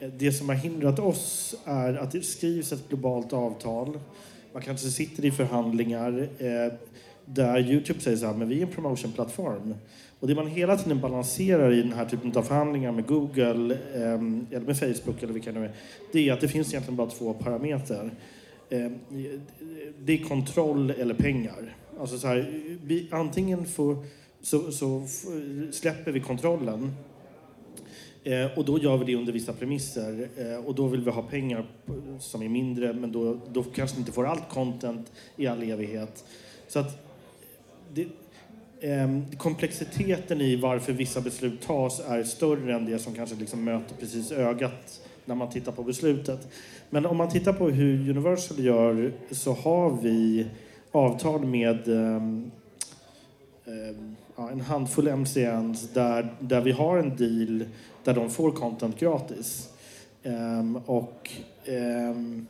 [0.00, 3.98] eh, det som har hindrat oss är att det skrivs ett globalt avtal.
[4.52, 6.72] Man kanske sitter i förhandlingar eh,
[7.24, 9.74] där Youtube säger så här, men vi är en promotionplattform.
[10.20, 14.12] Och det man hela tiden balanserar i den här typen av förhandlingar med Google eh,
[14.56, 15.72] eller med Facebook eller vilka det nu är,
[16.12, 18.10] det är att det finns egentligen bara två parametrar.
[18.72, 18.90] Eh,
[19.98, 21.76] det är kontroll eller pengar.
[22.00, 23.96] Alltså så här, vi, antingen får,
[24.40, 25.06] så, så
[25.72, 26.94] släpper vi kontrollen
[28.24, 31.22] eh, och då gör vi det under vissa premisser eh, och då vill vi ha
[31.22, 31.66] pengar
[32.18, 36.24] som är mindre men då, då kanske inte får allt content i all evighet.
[36.68, 37.06] Så att
[37.94, 38.06] det,
[38.80, 43.96] eh, komplexiteten i varför vissa beslut tas är större än det som kanske liksom möter
[43.96, 46.48] precis ögat när man tittar på beslutet.
[46.94, 50.46] Men om man tittar på hur Universal gör så har vi
[50.90, 52.50] avtal med um,
[53.64, 53.96] eh,
[54.36, 57.64] ja, en handfull MCNs där, där vi har en deal
[58.04, 59.68] där de får content gratis.
[60.22, 61.30] Um, och,
[61.66, 62.46] um,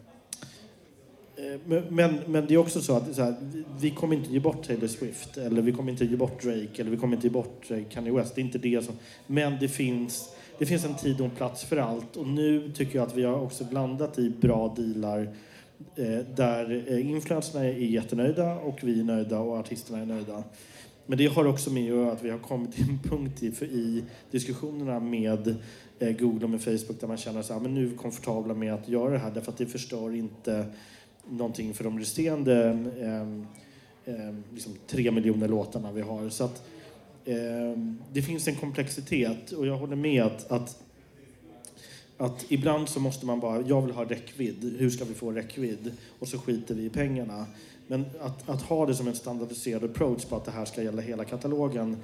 [1.89, 3.35] men, men det är också så att så här,
[3.81, 6.91] vi kommer inte ge bort Taylor Swift eller vi kommer inte ge bort Drake eller
[6.91, 8.35] vi kommer inte ge bort eh, Kanye West.
[8.35, 8.95] Det är inte det som...
[9.27, 12.99] Men det finns, det finns en tid och en plats för allt och nu tycker
[12.99, 15.37] jag att vi har också blandat i bra dealar
[15.97, 20.45] eh, där eh, influenserna influencerna är jättenöjda och vi är nöjda och artisterna är nöjda.
[21.07, 23.47] Men det har också med att göra att vi har kommit till en punkt i,
[23.65, 25.57] i diskussionerna med
[25.99, 28.75] eh, Google och med Facebook där man känner att ah, nu är vi komfortabla med
[28.75, 30.67] att göra det här därför att det förstör inte
[31.29, 32.69] någonting för de resterande
[33.01, 33.23] eh,
[34.15, 36.29] eh, liksom tre miljoner låtarna vi har.
[36.29, 36.63] Så att,
[37.25, 40.83] Ehm, det finns en komplexitet och jag håller med att, att,
[42.17, 45.93] att ibland så måste man bara, jag vill ha räckvidd, hur ska vi få räckvidd?
[46.19, 47.47] Och så skiter vi i pengarna.
[47.87, 51.03] Men att, att ha det som en standardiserad approach på att det här ska gälla
[51.03, 51.97] hela katalogen,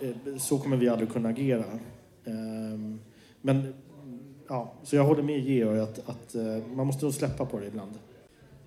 [0.00, 1.78] eh, så kommer vi aldrig kunna agera.
[2.24, 2.98] Ehm,
[3.40, 3.74] men
[4.48, 7.66] ja, så jag håller med Georg att, att eh, man måste nog släppa på det
[7.66, 7.92] ibland.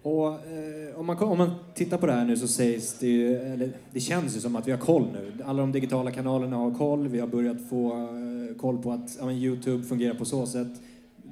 [0.04, 3.36] Och, eh, om, man, om man tittar på det här nu så sägs det ju,
[3.36, 5.44] eller det känns ju som att vi har koll nu.
[5.46, 9.32] Alla de digitala kanalerna har koll, vi har börjat få eh, koll på att ja,
[9.32, 10.68] Youtube fungerar på så sätt.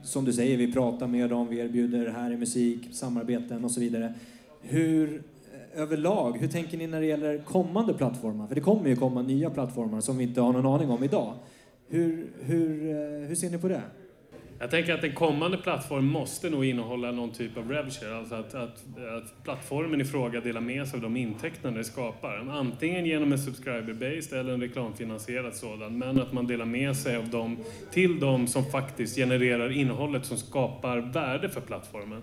[0.03, 3.79] Som du säger, vi pratar med dem, vi erbjuder här i musik, samarbeten och så
[3.79, 4.13] vidare.
[4.61, 5.23] Hur
[5.75, 8.47] eh, överlag, hur tänker ni när det gäller kommande plattformar?
[8.47, 11.33] För det kommer ju komma nya plattformar som vi inte har någon aning om idag.
[11.87, 13.81] Hur, hur, eh, hur ser ni på det?
[14.61, 18.53] Jag tänker att en kommande plattform måste nog innehålla någon typ av revshare, alltså att,
[18.53, 18.83] att,
[19.17, 22.47] att plattformen i fråga delar med sig av de intäkterna det skapar.
[22.51, 27.29] Antingen genom en subscriber-based eller en reklamfinansierad sådan, men att man delar med sig av
[27.29, 27.57] dem
[27.91, 32.21] till de som faktiskt genererar innehållet som skapar värde för plattformen.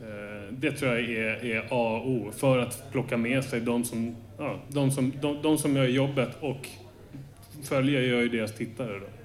[0.00, 3.84] Eh, det tror jag är, är A och O för att plocka med sig de
[3.84, 6.68] som, ja, de som, de, de som gör jobbet och
[7.62, 8.98] följer gör ju deras tittare.
[8.98, 9.19] Då.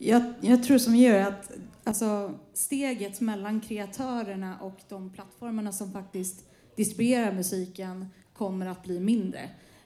[0.00, 1.52] Jag, jag tror som gör att
[1.84, 6.44] alltså, steget mellan kreatörerna och de plattformarna som faktiskt
[6.76, 9.40] distribuerar musiken kommer att bli mindre.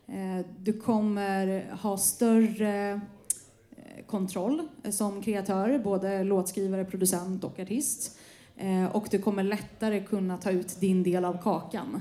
[0.06, 8.18] Eh, du kommer ha större eh, kontroll som kreatör, både låtskrivare, producent och artist.
[8.56, 12.00] Eh, och du kommer lättare kunna ta ut din del av kakan.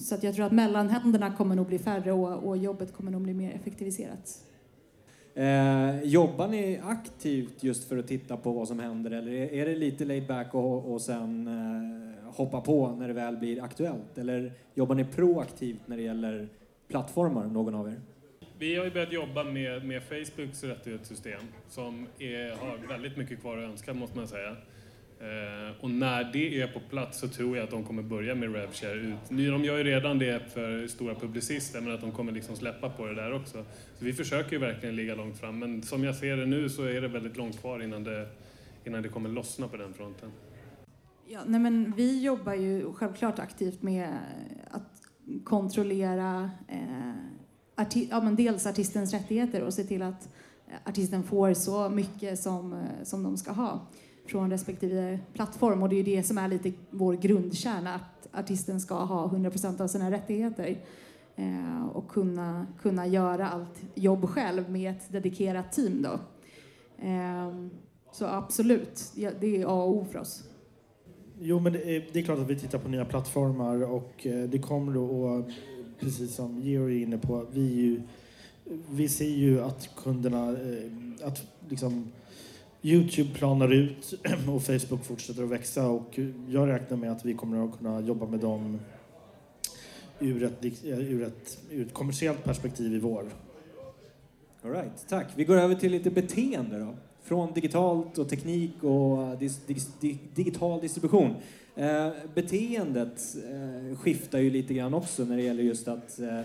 [0.00, 3.34] Så att jag tror att mellanhänderna kommer nog bli färre och jobbet kommer nog bli
[3.34, 4.49] mer effektiviserat.
[5.40, 9.74] Eh, jobbar ni aktivt just för att titta på vad som händer eller är det
[9.74, 14.18] lite laid back och, och sen eh, hoppa på när det väl blir aktuellt?
[14.18, 16.48] Eller jobbar ni proaktivt när det gäller
[16.88, 18.00] plattformar, någon av er?
[18.58, 23.58] Vi har ju börjat jobba med, med Facebooks rättighetssystem som är, har väldigt mycket kvar
[23.58, 24.56] att önska måste man säga.
[25.20, 28.54] Eh, och när det är på plats så tror jag att de kommer börja med
[28.54, 29.28] RevShare ut.
[29.28, 33.06] De gör ju redan det för stora publicister men att de kommer liksom släppa på
[33.06, 33.64] det där också.
[33.98, 36.84] Så vi försöker ju verkligen ligga långt fram men som jag ser det nu så
[36.84, 38.28] är det väldigt långt kvar innan det,
[38.84, 40.32] innan det kommer lossna på den fronten.
[41.28, 44.18] Ja, nej men vi jobbar ju självklart aktivt med
[44.70, 45.02] att
[45.44, 47.14] kontrollera eh,
[47.74, 50.28] arti ja, men dels artistens rättigheter och se till att
[50.84, 53.86] artisten får så mycket som, eh, som de ska ha
[54.30, 58.94] från respektive plattform och det är det som är lite vår grundkärna att artisten ska
[58.94, 60.76] ha 100% av sina rättigheter
[61.36, 66.20] eh, och kunna, kunna göra allt jobb själv med ett dedikerat team då.
[67.06, 67.68] Eh,
[68.12, 70.44] så absolut, det är A och O för oss.
[71.40, 74.48] Jo, men det är, det är, klart att vi tittar på nya plattformar och eh,
[74.48, 75.48] det kommer då att,
[76.00, 78.02] precis som Georg är inne på, vi, ju,
[78.90, 82.12] vi ser ju att kunderna, eh, att liksom
[82.82, 84.14] Youtube planar ut
[84.48, 88.26] och Facebook fortsätter att växa och jag räknar med att vi kommer att kunna jobba
[88.26, 88.78] med dem
[90.18, 93.24] ur ett, eh, ur ett, ur ett kommersiellt perspektiv i vår.
[94.62, 95.26] All right, tack.
[95.34, 96.94] Vi går över till lite beteende då.
[97.22, 101.34] Från digitalt och teknik och dis, dis, di, digital distribution.
[101.76, 106.40] Eh, beteendet eh, skiftar ju lite grann också när det gäller just att eh,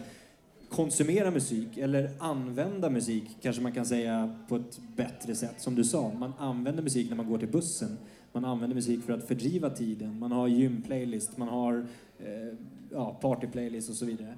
[0.70, 5.56] konsumera musik eller använda musik, kanske man kan säga på ett bättre sätt.
[5.58, 7.98] Som du sa, man använder musik när man går till bussen.
[8.32, 10.20] Man använder musik för att fördriva tiden.
[10.20, 11.86] Man har gymplaylist, man har
[12.20, 12.58] eh,
[12.92, 14.34] ja, partyplaylist och så vidare.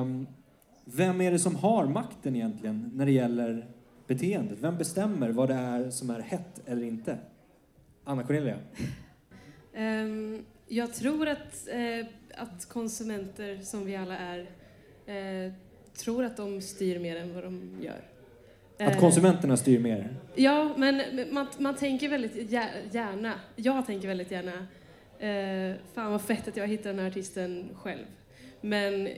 [0.00, 0.26] Um,
[0.84, 3.66] vem är det som har makten egentligen när det gäller
[4.06, 4.58] beteendet?
[4.60, 7.18] Vem bestämmer vad det är som är hett eller inte?
[8.04, 8.58] Anna Cornelia?
[9.76, 14.50] Um, jag tror att, eh, att konsumenter, som vi alla är,
[15.06, 15.52] eh,
[15.96, 18.04] tror att de styr mer än vad de gör.
[18.78, 20.16] Att eh, konsumenterna styr mer?
[20.34, 21.02] Ja, men
[21.34, 24.66] man, man tänker väldigt gärna, jag tänker väldigt gärna,
[25.18, 28.06] eh, fan vad fett att jag hittar den här artisten själv.
[28.60, 29.08] Men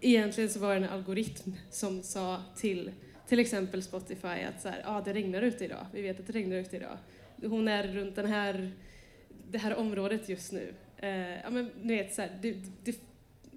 [0.00, 2.90] egentligen så var det en algoritm som sa till
[3.28, 6.32] till exempel Spotify att så här, ah, det regnar ute idag, vi vet att det
[6.32, 6.98] regnar ute idag.
[7.42, 8.70] Hon är runt den här,
[9.50, 10.74] det här området just nu.
[10.96, 12.96] Eh, ja, men, ni vet, så här, det, det,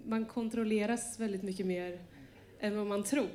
[0.06, 1.98] man kontrolleras väldigt mycket mer
[2.60, 3.30] än vad man tror.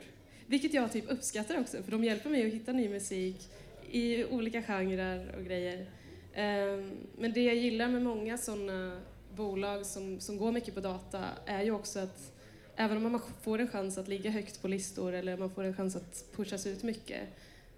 [0.47, 3.49] Vilket jag typ uppskattar också, för de hjälper mig att hitta ny musik
[3.91, 5.86] i olika genrer och grejer.
[6.34, 9.01] Ehm, men det jag gillar med många sådana
[9.36, 12.34] bolag som, som går mycket på data är ju också att
[12.75, 15.73] även om man får en chans att ligga högt på listor eller man får en
[15.73, 17.21] chans att pushas ut mycket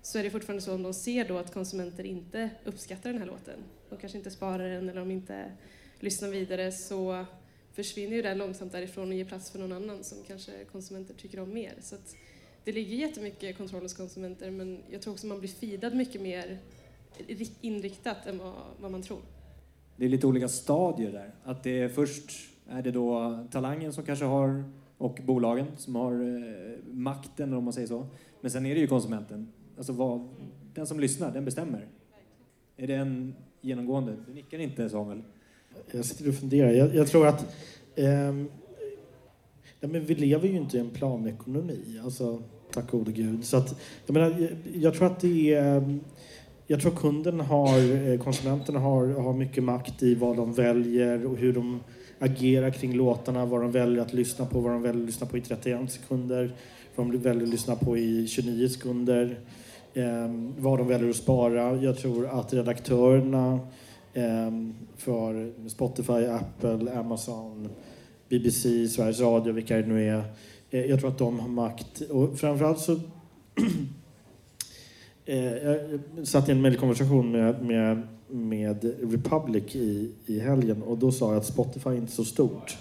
[0.02, 3.28] så är det fortfarande så om de ser då att konsumenter inte uppskattar den här
[3.28, 5.52] låten, de kanske inte sparar den eller de inte
[5.99, 7.25] lyssnar vidare så
[7.83, 11.39] försvinner ju det långsamt därifrån och ger plats för någon annan som kanske konsumenter tycker
[11.39, 11.73] om mer.
[11.81, 12.15] Så att
[12.63, 16.57] det ligger jättemycket kontroll hos konsumenter men jag tror också man blir feedad mycket mer
[17.61, 19.19] inriktat än vad, vad man tror.
[19.95, 21.31] Det är lite olika stadier där.
[21.43, 22.31] Att det är först
[22.69, 24.63] är det då talangen som kanske har
[24.97, 28.05] och bolagen som har eh, makten, om man säger så.
[28.41, 29.51] Men sen är det ju konsumenten.
[29.77, 30.29] Alltså vad,
[30.73, 31.87] den som lyssnar, den bestämmer.
[32.77, 34.15] Är det en genomgående?
[34.27, 35.21] Du nickar inte, Samuel.
[35.91, 36.71] Jag sitter och funderar.
[36.71, 37.45] Jag, jag tror att
[37.95, 38.33] eh,
[39.79, 42.41] ja, men vi lever ju inte i en planekonomi, alltså,
[42.73, 43.45] tack gode gud.
[43.45, 45.99] Så att, jag, menar, jag, jag tror att det är...
[46.71, 51.37] Jag tror kunden har, eh, konsumenterna har, har mycket makt i vad de väljer och
[51.37, 51.79] hur de
[52.19, 55.37] agerar kring låtarna, vad de väljer att lyssna på, vad de väljer att lyssna på
[55.37, 56.55] i 31 sekunder,
[56.95, 59.39] vad de väljer att lyssna på i 29 sekunder,
[59.93, 61.75] eh, vad de väljer att spara.
[61.75, 63.59] Jag tror att redaktörerna eh,
[64.19, 67.69] Ehm, för Spotify, Apple, Amazon,
[68.29, 70.23] BBC, Sveriges Radio, vilka det nu är,
[70.69, 72.01] eh, jag tror att de har makt.
[72.01, 72.91] Och framförallt så
[75.25, 81.12] eh, jag satt i en mejlkonversation med, med med Republic i, i helgen och då
[81.12, 82.77] sa jag att Spotify är inte så stort.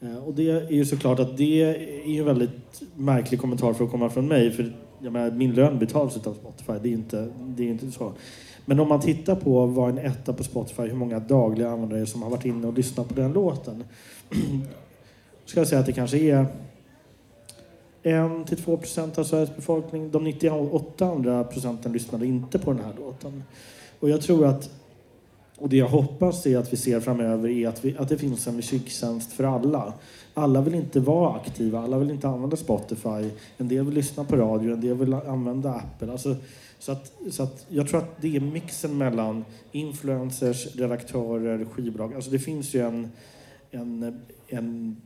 [0.00, 3.90] Eh, och det är ju såklart att det är en väldigt märklig kommentar för att
[3.90, 7.62] komma från mig för jag menar, min lön betalas av Spotify, det är, inte, det
[7.62, 8.12] är inte så.
[8.70, 12.22] Men om man tittar på vad en etta på Spotify, hur många dagliga användare som
[12.22, 13.84] har varit inne och lyssnat på den låten.
[15.44, 16.46] ska jag säga att det kanske är
[18.02, 20.10] 1-2 procent av Sveriges befolkning.
[20.10, 23.42] De 98 andra procenten lyssnade inte på den här låten.
[24.00, 24.70] Och jag tror att,
[25.58, 28.46] och det jag hoppas är att vi ser framöver är att, vi, att det finns
[28.46, 29.92] en musiktjänst för alla.
[30.34, 33.30] Alla vill inte vara aktiva, alla vill inte använda Spotify.
[33.56, 36.12] En del vill lyssna på radio, en del vill använda Apple.
[36.12, 36.36] Alltså,
[36.80, 42.14] så att, så att jag tror att det är mixen mellan influencers, redaktörer, skivbolag.
[42.14, 43.10] Alltså det finns ju en,
[43.70, 44.96] en, en,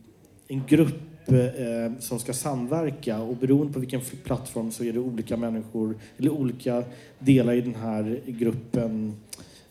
[0.47, 5.37] en grupp eh, som ska samverka och beroende på vilken plattform så är det olika
[5.37, 6.83] människor eller olika
[7.19, 9.13] delar i den här gruppen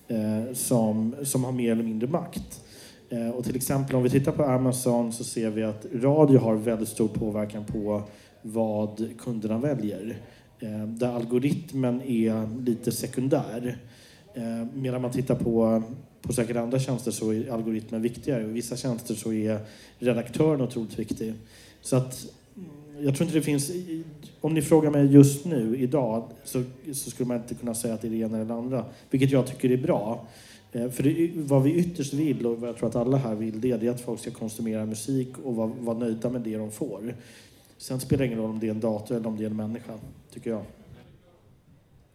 [0.09, 2.65] eh, som, som har mer eller mindre makt.
[3.09, 6.55] Eh, och till exempel om vi tittar på Amazon så ser vi att radio har
[6.55, 8.03] väldigt stor påverkan på
[8.43, 10.17] vad kunderna väljer.
[10.65, 13.79] Eh, där algoritmen är lite sekundär.
[14.35, 15.83] Eh, medan man tittar på
[16.27, 18.45] på säkert andra tjänster så är algoritmen viktigare.
[18.45, 19.59] Och vissa tjänster så är
[19.99, 21.35] redaktören otroligt viktig.
[21.81, 23.71] Så att mm, jag tror inte det finns...
[24.41, 28.03] Om ni frågar mig just nu, idag, så, så skulle man inte kunna säga att
[28.03, 28.85] det är det ena eller det andra.
[29.11, 30.27] Vilket jag tycker är bra.
[30.73, 33.61] Eh, för det, vad vi ytterst vill, och vad jag tror att alla här vill,
[33.61, 37.15] det är att folk ska konsumera musik och vara, vara nöjda med det de får.
[37.85, 39.57] Sen spelar det ingen roll om det är en dator eller om det är en
[39.57, 39.93] människa,
[40.31, 40.63] tycker jag.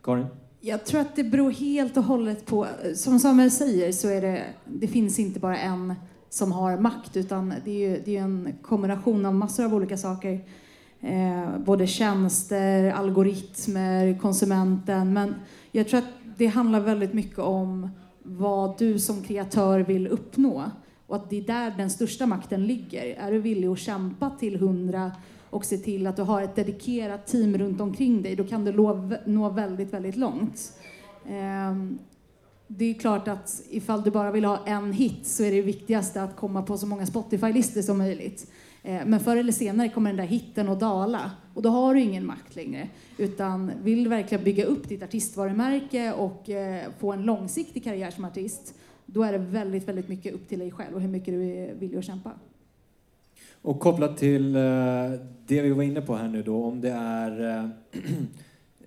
[0.04, 0.26] Karin?
[0.62, 4.44] Jag tror att det beror helt och hållet på, som Samuel säger så är det,
[4.66, 5.94] det finns inte bara en
[6.30, 9.98] som har makt utan det är ju det är en kombination av massor av olika
[9.98, 10.40] saker.
[11.02, 15.14] Eh, både tjänster, algoritmer, konsumenten.
[15.14, 15.36] Men
[15.72, 17.90] jag tror att det handlar väldigt mycket om
[18.24, 20.64] vad du som kreatör vill uppnå.
[21.08, 23.06] Och att det är där den största makten ligger.
[23.06, 25.12] Är du villig att kämpa till hundra
[25.50, 28.72] och se till att du har ett dedikerat team runt omkring dig, då kan du
[29.26, 30.74] nå väldigt, väldigt långt.
[31.30, 32.00] Ehm,
[32.68, 36.24] det är klart att ifall du bara vill ha en hit så är det viktigaste
[36.24, 38.52] att komma på så många Spotify-listor som möjligt.
[38.84, 42.02] Ehm, men förr eller senare kommer den där hitten att dala och då har du
[42.02, 42.90] ingen makt längre.
[43.18, 48.26] Utan vill du verkligen bygga upp ditt artistvarumärke och eh, få en långsiktig karriär som
[48.26, 48.74] artist,
[49.06, 51.76] då är det väldigt, väldigt mycket upp till dig själv och hur mycket du är
[51.76, 52.32] villig att kämpa.
[53.62, 54.62] Och kopplat till eh,
[55.46, 57.64] det vi var inne på här nu då, om det är eh,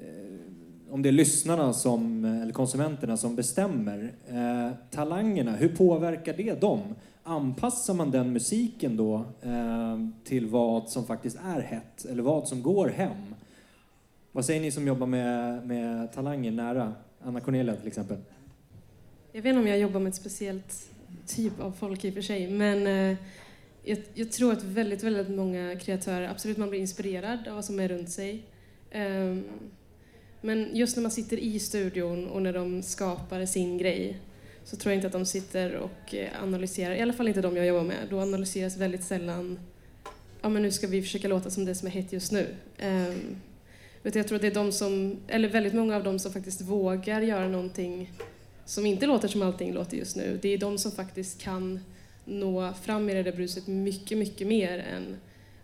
[0.00, 4.12] eh, om det är lyssnarna som, eller konsumenterna som bestämmer.
[4.90, 6.80] talangerna, hur påverkar det dem?
[7.22, 9.24] Anpassar man den musiken då
[10.24, 13.34] till vad som faktiskt är hett eller vad som går hem?
[14.32, 16.92] Vad säger ni som jobbar med, med talanger nära?
[17.22, 18.16] Anna Cornelia till exempel.
[19.32, 20.90] Jag vet inte om jag jobbar med ett speciellt
[21.26, 23.16] typ av folk i och för sig, men
[23.84, 27.80] jag, jag, tror att väldigt, väldigt många kreatörer, absolut man blir inspirerad av vad som
[27.80, 28.42] är runt sig.
[28.94, 29.44] Um,
[30.40, 34.18] men just när man sitter i studion och när de skapar sin grej
[34.64, 37.56] så tror jag inte att de sitter och eh, analyserar, i alla fall inte de
[37.56, 38.06] jag jobbar med.
[38.10, 39.58] Då analyseras väldigt sällan,
[40.42, 42.46] ja men nu ska vi försöka låta som det som är hett just nu.
[42.82, 43.36] Um,
[44.02, 47.20] jag tror att det är de som, eller väldigt många av dem som faktiskt vågar
[47.20, 48.12] göra någonting
[48.64, 50.38] som inte låter som allting låter just nu.
[50.42, 51.80] Det är de som faktiskt kan
[52.24, 55.16] nå fram i det där bruset mycket, mycket mer än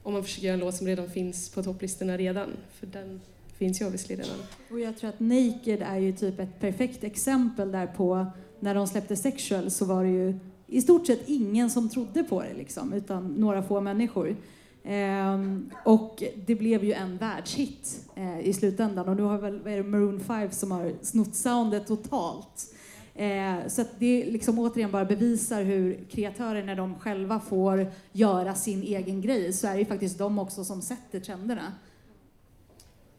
[0.02, 2.48] om man försöker göra en låt som redan finns på topplistorna redan.
[2.78, 3.20] För den
[3.58, 4.36] finns ju obviously redan.
[4.70, 8.26] Och jag tror att Naked är ju typ ett perfekt exempel där på
[8.60, 12.42] när de släppte Sexual så var det ju i stort sett ingen som trodde på
[12.42, 14.36] det liksom, utan några få människor.
[14.84, 19.76] Ehm, och det blev ju en världshit eh, i slutändan och nu har väl är
[19.76, 22.74] det Maroon 5 som har snott soundet totalt.
[23.18, 28.54] Eh, så att det liksom återigen bara bevisar hur kreatörer när de själva får göra
[28.54, 31.72] sin egen grej så är det ju faktiskt de också som sätter trenderna.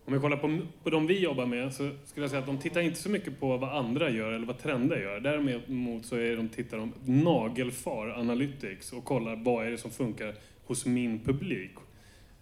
[0.06, 2.58] Om vi kollar på, på de vi jobbar med så skulle jag säga att de
[2.58, 5.20] tittar inte så mycket på vad andra gör eller vad trender gör.
[5.20, 10.36] Däremot så är de tittar de nagelfar Analytics och kollar vad är det som funkar
[10.66, 11.72] hos min publik.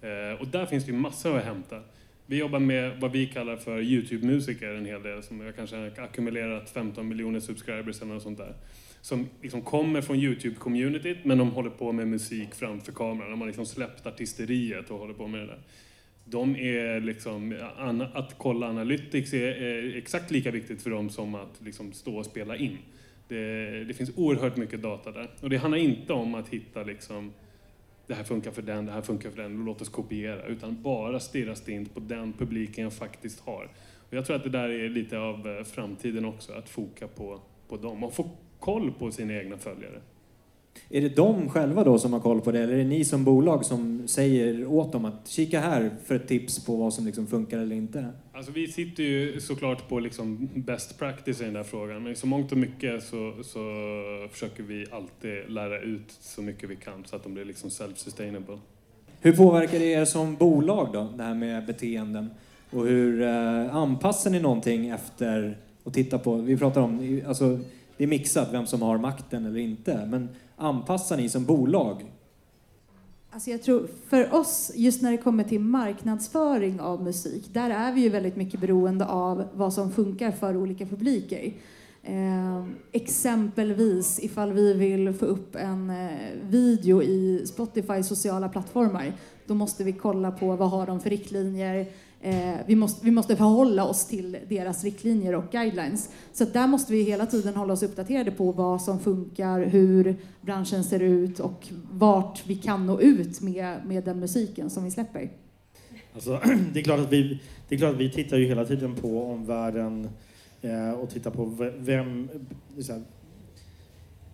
[0.01, 1.81] Eh, och där finns det ju massor att hämta.
[2.29, 5.91] Vi jobbar med vad vi kallar för YouTube-musiker en hel del, som jag kanske har
[5.97, 8.53] ackumulerat 15 miljoner subscribers eller något sånt där.
[9.01, 13.31] Som liksom kommer från YouTube-communityt, men de håller på med musik framför kameran.
[13.31, 15.59] De har liksom släppt artisteriet och håller på med det där.
[16.25, 17.55] De är liksom,
[18.13, 22.25] att kolla Analytics är, är exakt lika viktigt för dem som att liksom stå och
[22.25, 22.77] spela in.
[23.27, 25.29] Det, det finns oerhört mycket data där.
[25.41, 27.33] Och det handlar inte om att hitta liksom
[28.07, 30.43] det här funkar för den, det här funkar för den, låt oss kopiera.
[30.43, 33.69] Utan bara stirra stint på den publiken jag faktiskt har.
[34.09, 37.41] Och jag tror att det där är lite av eh, framtiden också, att foka på,
[37.67, 38.29] på dem och få
[38.59, 40.01] koll på sina egna följare.
[40.89, 43.23] Är det de själva då som har koll på det, eller är det ni som
[43.23, 47.27] bolag som säger åt dem att kika här för ett tips på vad som liksom
[47.27, 48.05] funkar eller inte?
[48.33, 52.15] Alltså vi sitter ju såklart på liksom best practice i den där frågan, men i
[52.15, 53.59] så mångt och mycket så, så
[54.31, 58.59] försöker vi alltid lära ut så mycket vi kan så att de blir liksom self-sustainable.
[59.21, 62.29] Hur påverkar det er som bolag då, det här med beteenden?
[62.71, 67.59] Och hur eh, anpassar ni någonting efter att titta på, vi pratar om, alltså
[67.97, 72.11] det är mixat vem som har makten eller inte, men anpassar ni som bolag?
[73.29, 77.91] Alltså jag tror, för oss, just när det kommer till marknadsföring av musik, där är
[77.93, 81.53] vi ju väldigt mycket beroende av vad som funkar för olika publiker.
[82.03, 86.07] Eh, exempelvis ifall vi vill få upp en eh,
[86.41, 89.13] video i Spotify sociala plattformar,
[89.45, 91.87] då måste vi kolla på vad har de för riktlinjer,
[92.21, 96.09] Eh, vi, måste, vi måste förhålla oss till deras riktlinjer och guidelines.
[96.33, 100.83] Så där måste vi hela tiden hålla oss uppdaterade på vad som funkar, hur branschen
[100.83, 105.29] ser ut och vart vi kan nå ut med, med den musiken som vi släpper.
[106.13, 106.41] Alltså,
[106.73, 109.23] det, är klart att vi, det är klart att vi tittar ju hela tiden på
[109.23, 110.09] omvärlden
[110.61, 111.45] eh, och tittar på
[111.77, 112.29] vem,
[112.87, 113.03] här,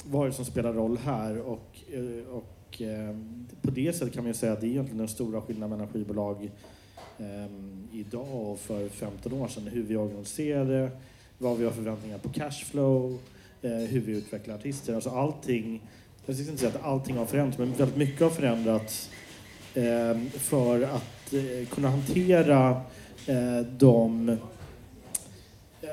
[0.06, 3.16] vad är det som spelar roll här och, eh, och eh,
[3.62, 5.94] på det sättet kan man ju säga att det är egentligen den stora skillnaden mellan
[5.94, 6.52] skivbolag
[7.20, 9.68] Ehm, idag och för 15 år sedan.
[9.68, 10.92] Hur vi organiserar det,
[11.38, 13.20] vad vi har förväntningar på cashflow,
[13.62, 14.96] eh, hur vi utvecklar artister.
[14.96, 15.82] Alltså allting,
[16.26, 19.10] jag ska inte säga att allting har förändrats, men väldigt mycket har förändrats
[19.76, 22.82] ehm, för att eh, kunna hantera
[23.28, 24.38] eh, de,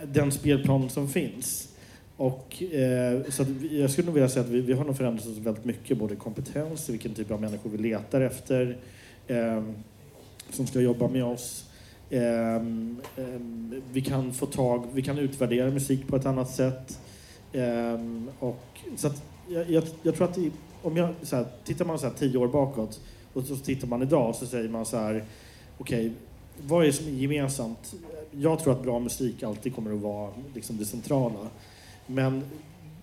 [0.05, 1.69] den spelplan som finns.
[2.17, 5.65] Och, eh, så jag skulle nog vilja säga att vi, vi har nog förändrats väldigt
[5.65, 8.77] mycket, både kompetens, vilken typ av människor vi letar efter,
[9.27, 9.63] eh,
[10.51, 11.65] som ska jobba med oss.
[12.11, 16.99] Um, um, vi kan få tag, vi kan utvärdera musik på ett annat sätt.
[17.53, 18.65] Um, och,
[18.97, 22.07] så att, jag, jag, jag tror att i, om jag, så här, tittar man så
[22.07, 23.01] här tio år bakåt
[23.33, 25.25] och så tittar man idag så säger man så här,
[25.79, 26.11] okej, okay,
[26.67, 27.95] vad är det som är gemensamt?
[28.31, 31.49] Jag tror att bra musik alltid kommer att vara liksom det centrala.
[32.07, 32.43] Men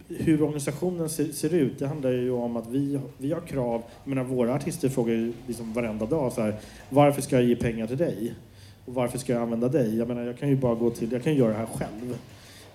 [0.10, 3.84] hur organisationen ser, ser, ut, det handlar ju om att vi, vi har krav.
[4.04, 6.56] Jag menar, våra artister frågar ju liksom varenda dag så här,
[6.90, 8.34] varför ska jag ge pengar till dig?
[8.86, 9.98] Och varför ska jag använda dig?
[9.98, 12.18] Jag menar, jag kan ju bara gå till, jag kan göra det här själv.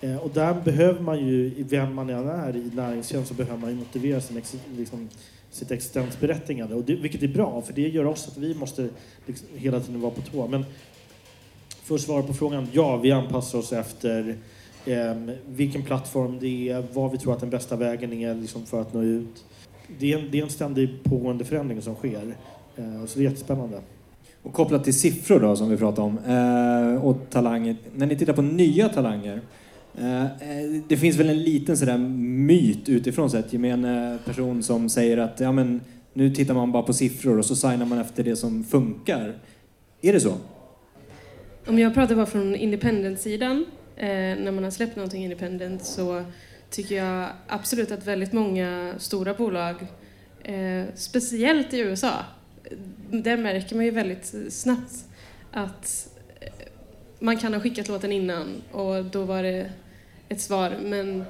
[0.00, 3.70] Eh, och där behöver man ju, vem man än är i näringstjänst, så behöver man
[3.70, 4.42] ju motivera sin,
[4.76, 5.08] liksom,
[5.50, 6.74] sitt existensberättigande.
[6.74, 8.88] Och det, vilket är bra, för det gör oss att vi måste
[9.26, 10.46] liksom, hela tiden vara på tå.
[10.46, 10.64] Men
[11.68, 14.34] för att svara på frågan, ja, vi anpassar oss efter eh,
[15.46, 18.94] vilken plattform det är, vad vi tror att den bästa vägen är liksom, för att
[18.94, 19.44] nå ut.
[19.98, 22.34] Det är, en, det är en ständig pågående förändring som sker.
[22.76, 23.80] Eh, så det är jättespännande.
[24.42, 27.76] Och kopplat till siffror då, som vi pratade om, eh, och talanger.
[27.94, 29.40] När ni tittar på nya talanger,
[29.98, 30.24] eh,
[30.88, 35.52] det finns väl en liten sådär myt utifrån sett, gemene person som säger att ja,
[35.52, 35.80] men,
[36.12, 39.34] nu tittar man bara på siffror och så signar man efter det som funkar.
[40.00, 40.34] Är det så?
[41.66, 43.64] Om jag pratar bara från independent-sidan,
[43.96, 46.24] Eh, när man har släppt någonting independent så
[46.70, 49.86] tycker jag absolut att väldigt många stora bolag,
[50.42, 52.24] eh, speciellt i USA,
[53.10, 54.94] där märker man ju väldigt snabbt
[55.50, 56.08] att
[56.40, 56.52] eh,
[57.18, 59.70] man kan ha skickat låten innan och då var det
[60.28, 61.24] ett svar, men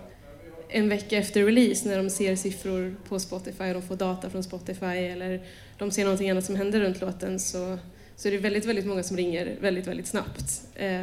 [0.68, 4.42] en vecka efter release när de ser siffror på Spotify och de får data från
[4.42, 5.40] Spotify eller
[5.78, 7.78] de ser någonting annat som händer runt låten så,
[8.16, 10.62] så är det väldigt, väldigt många som ringer väldigt, väldigt snabbt.
[10.74, 11.02] Eh,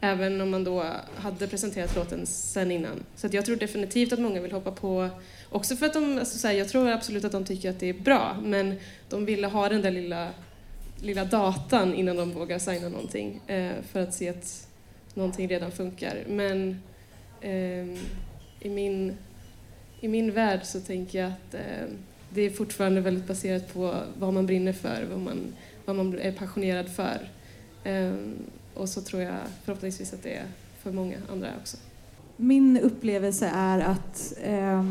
[0.00, 0.84] Även om man då
[1.16, 3.04] hade presenterat låten sen innan.
[3.16, 5.08] Så jag tror definitivt att många vill hoppa på,
[5.50, 7.88] också för att de, alltså så här, jag tror absolut att de tycker att det
[7.88, 8.74] är bra, men
[9.08, 10.28] de ville ha den där lilla,
[11.02, 14.68] lilla datan innan de vågar signa någonting eh, för att se att
[15.14, 16.24] någonting redan funkar.
[16.28, 16.82] Men
[17.40, 17.86] eh,
[18.60, 19.16] i min,
[20.00, 21.88] i min värld så tänker jag att eh,
[22.30, 26.32] det är fortfarande väldigt baserat på vad man brinner för, vad man, vad man är
[26.32, 27.28] passionerad för.
[27.84, 28.36] Ehm,
[28.76, 30.46] och så tror jag förhoppningsvis att det är
[30.82, 31.76] för många andra också.
[32.36, 34.84] Min upplevelse är att eh,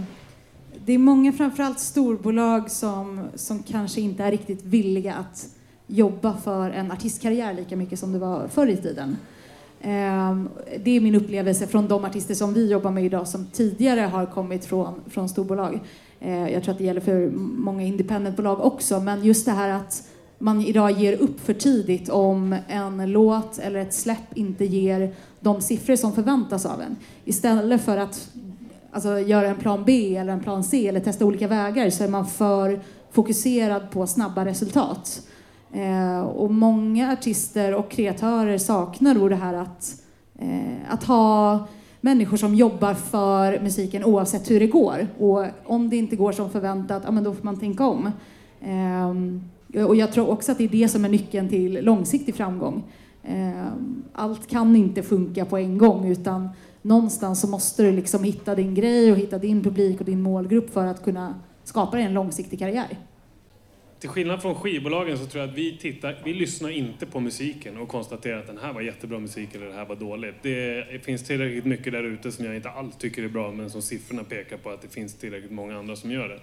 [0.86, 5.48] det är många, framförallt storbolag, som, som kanske inte är riktigt villiga att
[5.88, 9.18] jobba för en artistkarriär lika mycket som det var förr i tiden.
[9.82, 10.44] Eh,
[10.84, 14.26] det är min upplevelse från de artister som vi jobbar med idag som tidigare har
[14.26, 15.80] kommit från, från storbolag.
[16.20, 20.10] Eh, jag tror att det gäller för många independentbolag också, men just det här att
[20.40, 25.62] man idag ger upp för tidigt om en låt eller ett släpp inte ger de
[25.62, 26.96] siffror som förväntas av en.
[27.26, 28.30] Istället för att
[28.92, 32.08] alltså, göra en plan B eller en plan C eller testa olika vägar så är
[32.08, 32.80] man för
[33.12, 35.22] fokuserad på snabba resultat.
[35.74, 40.02] Eh, och många artister och kreatörer saknar då det här att,
[40.40, 41.68] eh, att ha
[42.02, 45.08] människor som jobbar för musiken oavsett hur det går.
[45.20, 48.12] Och om det inte går som förväntat, ja, men då får man tänka om.
[48.62, 49.14] Eh,
[49.76, 52.84] Eh, och jag tror också att det är det som är nyckeln till långsiktig framgång.
[53.24, 53.68] Eh,
[54.14, 56.50] allt kan inte funka på en gång utan
[56.82, 60.74] någonstans så måste du liksom hitta din grej och hitta din publik och din målgrupp
[60.74, 62.98] för att kunna skapa dig en långsiktig karriär.
[64.00, 67.78] Till skillnad från skivbolagen så tror jag att vi tittar, vi lyssnar inte på musiken
[67.78, 70.36] och konstaterar att den här var jättebra musik eller det här var dåligt.
[70.42, 73.82] Det finns tillräckligt mycket där ute som jag inte alls tycker är bra men som
[73.82, 76.40] siffrorna pekar på att det finns tillräckligt många andra som gör det.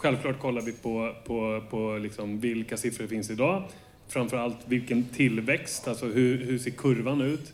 [0.00, 3.62] Självklart kollar vi på, på, på liksom vilka siffror det finns idag.
[4.08, 7.52] Framförallt vilken tillväxt, alltså hur, hur ser kurvan ut?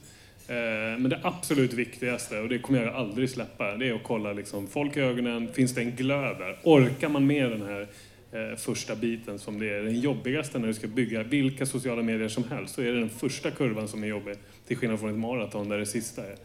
[0.49, 0.55] Eh,
[0.99, 4.67] men det absolut viktigaste, och det kommer jag aldrig släppa, det är att kolla liksom
[4.67, 5.49] folk i ögonen.
[5.53, 6.59] Finns det en glöd där?
[6.63, 7.87] Orkar man med den här
[8.33, 12.29] eh, första biten som det är den jobbigaste när du ska bygga vilka sociala medier
[12.29, 12.75] som helst.
[12.75, 14.35] Så är det den första kurvan som är jobbig,
[14.67, 16.37] till skillnad från ett maraton där det sista är.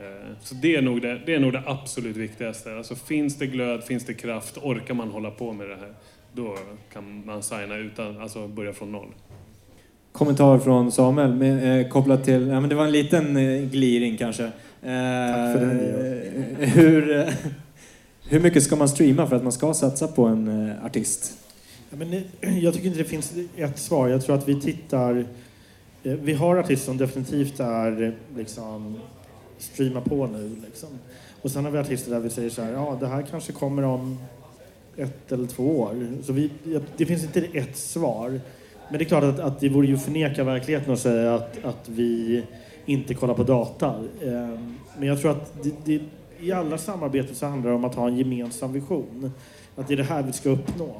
[0.00, 0.06] Eh,
[0.42, 2.76] så det är, nog det, det är nog det absolut viktigaste.
[2.76, 5.92] Alltså finns det glöd, finns det kraft, orkar man hålla på med det här,
[6.32, 6.56] då
[6.92, 9.08] kan man signa utan, alltså börja från noll.
[10.12, 14.16] Kommentar från Samuel med, eh, kopplat till, ja men det var en liten eh, gliring
[14.16, 14.44] kanske.
[14.44, 14.50] Eh,
[15.32, 16.64] Tack för det.
[16.64, 17.28] Eh, hur, eh,
[18.28, 21.38] hur mycket ska man streama för att man ska satsa på en eh, artist?
[21.90, 22.22] Ja, men,
[22.60, 24.08] jag tycker inte det finns ett svar.
[24.08, 25.24] Jag tror att vi tittar...
[26.02, 28.96] eh, Vi har artister som definitivt är liksom
[29.62, 30.56] streama på nu.
[30.66, 30.88] Liksom.
[31.42, 33.82] Och sen har vi artister där vi säger så här, ja det här kanske kommer
[33.82, 34.18] om
[34.96, 36.08] ett eller två år.
[36.22, 36.50] Så vi,
[36.96, 38.40] det finns inte ett svar.
[38.90, 41.64] Men det är klart att, att det vore ju att förneka verkligheten att säga att,
[41.64, 42.42] att vi
[42.86, 43.94] inte kollar på data.
[44.24, 46.00] Ehm, men jag tror att det, det,
[46.40, 49.32] i alla samarbeten så handlar det om att ha en gemensam vision.
[49.76, 50.96] Att det är det här vi ska uppnå.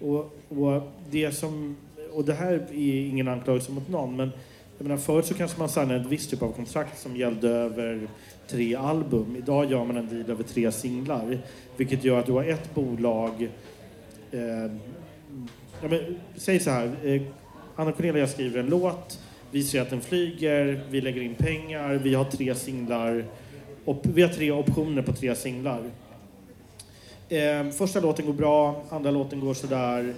[0.00, 1.76] Och, och, det, som,
[2.12, 4.30] och det här är ingen anklagelse mot någon, men
[4.78, 8.08] jag menar, förut så kanske man signade ett visst typ av kontrakt som gällde över
[8.48, 9.36] tre album.
[9.36, 11.38] Idag gör man en deal över tre singlar.
[11.76, 13.50] Vilket gör att du har ett bolag...
[14.30, 14.72] Eh,
[15.82, 16.00] ja, men,
[16.36, 16.90] säg så här.
[17.04, 17.22] Eh,
[17.76, 19.20] Anna Cornelia skriver en låt.
[19.50, 20.84] Vi ser att den flyger.
[20.90, 21.94] Vi lägger in pengar.
[21.94, 23.24] Vi har tre singlar.
[24.02, 25.82] Vi har tre optioner på tre singlar.
[27.28, 30.14] Eh, första låten går bra, andra låten går sådär.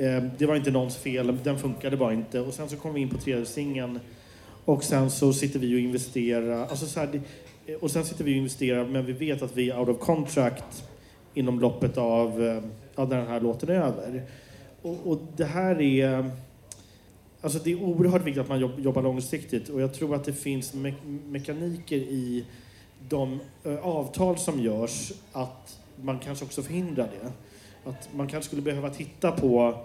[0.00, 2.40] Eh, det var inte någons fel, den funkade bara inte.
[2.40, 4.00] Och sen så kom vi in på tredje singeln
[4.64, 6.66] och sen så sitter vi och investerar.
[6.66, 7.20] Alltså så här,
[7.66, 9.98] eh, och sen sitter vi och investerar, men vi vet att vi är out of
[9.98, 10.84] contract
[11.34, 12.62] inom loppet av, eh,
[12.94, 14.22] av när den här låten är över.
[14.82, 16.30] Och, och det här är...
[17.40, 20.32] Alltså det är oerhört viktigt att man jobb, jobbar långsiktigt och jag tror att det
[20.32, 20.94] finns me
[21.28, 22.44] mekaniker i
[23.08, 27.32] de eh, avtal som görs att man kanske också förhindrar det.
[27.90, 29.80] Att man kanske skulle behöva titta på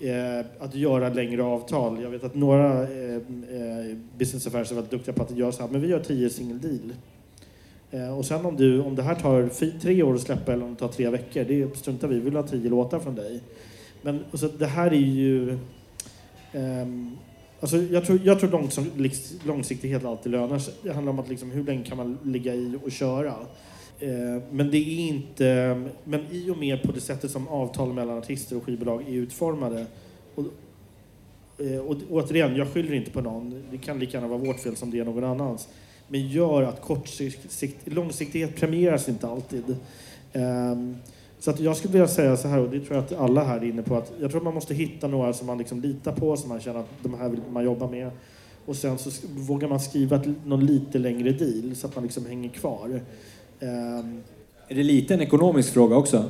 [0.00, 2.02] Eh, att göra längre avtal.
[2.02, 5.68] Jag vet att några eh, eh businessaffärer är väldigt duktiga på att göra så här,
[5.68, 6.92] men vi gör tio single deal.
[7.90, 9.48] Eh, och sen om, du, om det här tar
[9.80, 12.36] tre år att släppa eller om det tar tre veckor, det struntar vi Vi vill
[12.36, 13.40] ha tio låtar från dig.
[14.02, 15.58] Men alltså, det här är ju...
[16.54, 17.16] Um,
[17.60, 18.78] alltså, jag tror, jag tror långs,
[19.44, 20.74] långsiktighet alltid lönar sig.
[20.82, 23.34] Det handlar om att liksom, hur länge kan man ligga i och köra.
[24.00, 25.82] Eh, men det är inte...
[26.04, 29.86] Men i och med på det sättet som avtal mellan artister och skivbolag är utformade
[30.34, 30.44] och,
[31.58, 33.62] eh, och återigen, jag skyller inte på någon.
[33.70, 35.68] Det kan lika gärna vara vårt fel som det är någon annans
[36.08, 39.76] men gör att kortsikt, långsiktighet premieras inte alltid.
[40.32, 40.96] Ehm,
[41.38, 43.56] så att jag skulle vilja säga så här, och det tror jag att alla här
[43.56, 46.12] är inne på, att jag tror att man måste hitta några som man liksom litar
[46.12, 48.10] på, som man känner att de här vill man jobba med.
[48.66, 52.50] Och sen så vågar man skriva någon lite längre deal så att man liksom hänger
[52.50, 53.00] kvar.
[53.60, 54.22] Um,
[54.68, 56.24] är det lite en ekonomisk fråga också?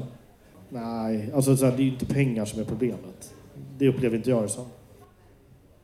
[0.68, 3.34] Nej, alltså så här, det är ju inte pengar som är problemet.
[3.78, 4.64] Det upplever inte jag det som.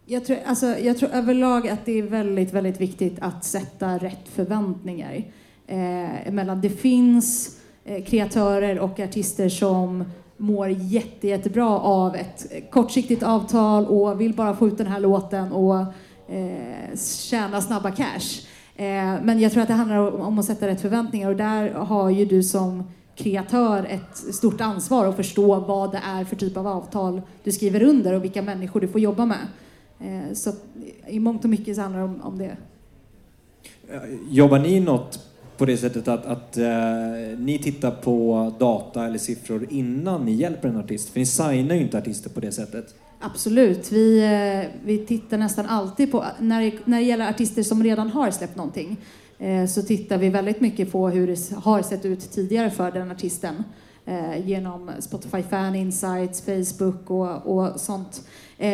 [0.06, 4.28] Jag tror, alltså, jag tror överlag att det är väldigt, väldigt viktigt att sätta rätt
[4.28, 5.24] förväntningar.
[5.66, 10.04] Eh, mellan det finns eh, kreatörer och artister som
[10.36, 15.52] mår jätte, jättebra av ett kortsiktigt avtal och vill bara få ut den här låten
[15.52, 15.80] och
[16.28, 16.96] eh,
[17.28, 18.46] tjäna snabba cash.
[18.76, 22.10] Eh, men jag tror att det handlar om att sätta rätt förväntningar och där har
[22.10, 22.84] ju du som
[23.16, 27.82] kreatör ett stort ansvar att förstå vad det är för typ av avtal du skriver
[27.82, 29.46] under och vilka människor du får jobba med.
[30.00, 30.52] Eh, så
[31.06, 32.56] i mångt och mycket så handlar det om, om det.
[33.90, 34.00] Eh,
[34.30, 35.20] jobbar ni något
[35.56, 36.66] på det sättet att, att eh,
[37.38, 41.08] ni tittar på data eller siffror innan ni hjälper en artist?
[41.08, 42.94] För ni signar ju inte artister på det sättet.
[43.24, 43.92] Absolut.
[43.92, 48.30] Vi, eh, vi tittar nästan alltid på, när, när det gäller artister som redan har
[48.30, 48.96] släppt någonting,
[49.38, 53.10] eh, så tittar vi väldigt mycket på hur det har sett ut tidigare för den
[53.10, 53.64] artisten.
[54.06, 58.28] Eh, genom Spotify Fan Insights, Facebook och, och sånt.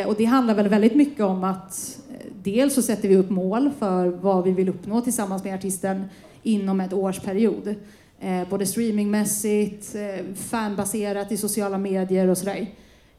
[0.06, 1.98] Och det handlar väl väldigt mycket om att
[2.42, 6.04] dels så sätter vi upp mål för vad vi vill uppnå tillsammans med artisten
[6.42, 7.74] inom ett årsperiod.
[8.20, 8.48] period.
[8.50, 9.96] både streamingmässigt,
[10.36, 12.68] fanbaserat i sociala medier och sådär.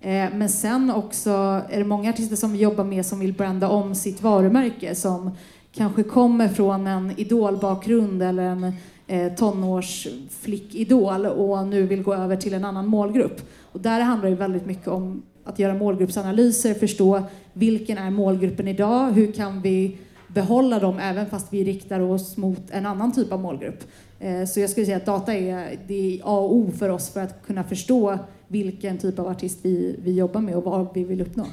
[0.01, 1.29] Eh, men sen också
[1.69, 5.31] är det många artister som vi jobbar med som vill branda om sitt varumärke som
[5.71, 8.73] kanske kommer från en idolbakgrund eller en
[9.07, 13.41] eh, tonårsflickidol och nu vill gå över till en annan målgrupp.
[13.71, 17.23] Och där handlar det väldigt mycket om att göra målgruppsanalyser, förstå
[17.53, 19.97] vilken är målgruppen idag, hur kan vi
[20.27, 23.83] behålla dem även fast vi riktar oss mot en annan typ av målgrupp.
[24.19, 27.09] Eh, så jag skulle säga att data är, det är A och O för oss
[27.09, 28.19] för att kunna förstå
[28.49, 31.45] vilken typ av artist vi, vi jobbar med och vad vi vill uppnå.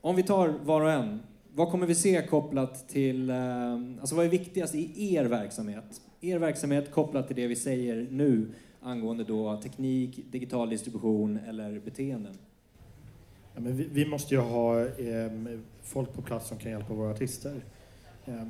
[0.00, 1.20] Om vi tar var och en,
[1.54, 6.00] vad kommer vi se kopplat till, eh, alltså vad är viktigast i er verksamhet?
[6.20, 8.48] Er verksamhet kopplat till det vi säger nu
[8.80, 12.34] angående då teknik, digital distribution eller beteenden?
[13.54, 15.32] Ja, men vi, vi, måste ju ha eh,
[15.82, 17.64] folk på plats som kan hjälpa våra artister.
[18.24, 18.46] Eh,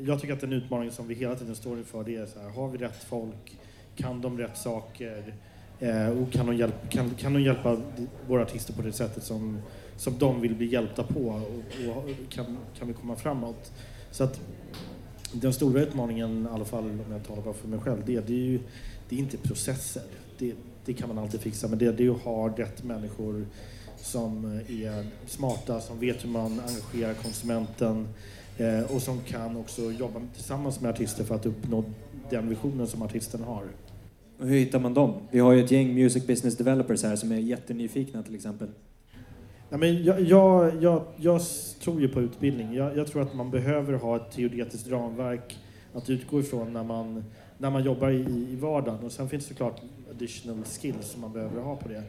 [0.00, 2.48] jag tycker att en utmaning som vi hela tiden står inför det är så här,
[2.48, 3.58] har vi rätt folk?
[3.96, 5.34] Kan de rätt saker?
[5.82, 7.76] Eh, och kan de, hjälpa, kan, kan de hjälpa
[8.28, 9.58] våra artister på det sättet som,
[9.96, 11.20] som de vill bli hjälpta på?
[11.20, 13.72] Och, och kan, kan vi komma framåt?
[14.10, 14.40] Så att
[15.32, 18.32] den stora utmaningen, i alla fall om jag talar bara för mig själv, det, det
[18.32, 18.60] är ju
[19.08, 20.02] det är inte processer.
[20.38, 20.54] Det,
[20.84, 23.46] det kan man alltid fixa, men det, det är att ha rätt människor
[23.96, 28.08] som är smarta, som vet hur man engagerar konsumenten
[28.58, 31.84] eh, och som kan också jobba tillsammans med artister för att uppnå
[32.30, 33.64] den visionen som artisten har.
[34.42, 35.14] Och hur hittar man dem?
[35.30, 38.68] Vi har ju ett gäng music business developers här som är jättenyfikna till exempel.
[39.70, 41.40] Ja, men jag, jag, jag, jag
[41.82, 42.74] tror ju på utbildning.
[42.74, 45.58] Jag, jag, tror att man behöver ha ett teoretiskt ramverk
[45.94, 47.24] att utgå ifrån när man,
[47.58, 48.20] när man jobbar i,
[48.52, 49.04] i vardagen.
[49.04, 49.80] Och sen finns det såklart
[50.10, 52.02] additional skills som man behöver ha på det.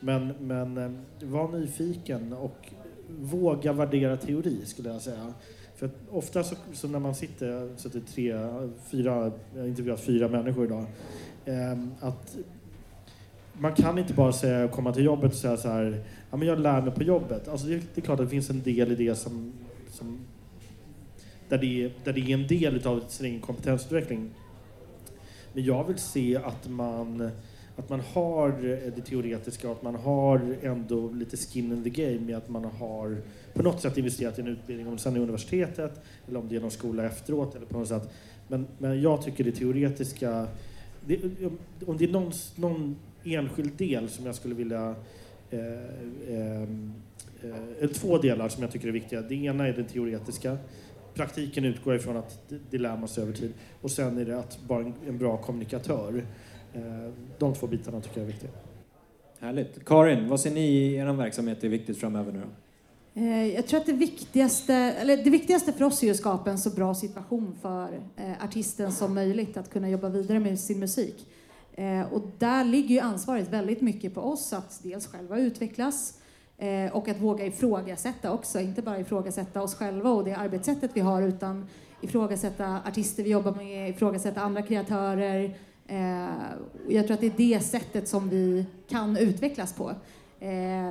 [0.00, 0.90] Men, men eh,
[1.28, 2.72] var nyfiken och
[3.20, 5.34] våga värdera teori skulle jag säga.
[5.76, 8.34] För att ofta så, så när man sitter, så det tre,
[8.90, 10.86] fyra, jag har intervjuat fyra människor idag,
[11.46, 12.36] Ehm, att
[13.52, 16.58] man kan inte bara säga, komma till jobbet och säga så här, ja men jag
[16.58, 17.48] lär mig på jobbet.
[17.48, 19.52] Alltså det, det är klart att det finns en del i det som,
[19.90, 20.18] som
[21.48, 24.30] där, det, där det är en del av sin egen kompetensutveckling.
[25.52, 27.30] Men jag vill se att man
[27.76, 28.52] att man har
[28.96, 32.64] det teoretiska och att man har ändå lite skin in the game med att man
[32.64, 33.22] har
[33.54, 36.56] på något sätt investerat i en utbildning, om det sen är universitetet eller om det
[36.56, 38.10] är någon skola efteråt eller på något sätt.
[38.48, 40.46] Men, men jag tycker det teoretiska,
[41.06, 41.20] det,
[41.86, 44.94] om det är någon, någon enskild del som jag skulle vilja
[45.50, 45.60] eh,
[46.28, 46.62] eh,
[47.80, 49.22] eh, två delar som jag tycker är viktiga.
[49.22, 50.58] Det ena är den teoretiska.
[51.14, 53.52] Praktiken utgår ifrån att det, det lär man sig över tid.
[53.80, 56.24] Och sen är det att vara en, en bra kommunikatör.
[56.74, 56.82] Eh,
[57.38, 58.50] de två bitarna tycker jag är viktiga.
[59.40, 59.84] Härligt.
[59.84, 62.46] Karin, vad ser ni i er verksamhet är viktigt framöver nu då?
[63.14, 66.58] Eh, jag tror att det viktigaste, eller det viktigaste för oss är att skapa en
[66.58, 71.26] så bra situation för eh, artisten som möjligt att kunna jobba vidare med sin musik.
[71.72, 76.18] Eh, och där ligger ju ansvaret väldigt mycket på oss att dels själva utvecklas
[76.92, 81.22] och att våga ifrågasätta också, inte bara ifrågasätta oss själva och det arbetssättet vi har
[81.22, 81.66] utan
[82.00, 85.56] ifrågasätta artister vi jobbar med, ifrågasätta andra kreatörer.
[86.88, 89.92] Jag tror att det är det sättet som vi kan utvecklas på.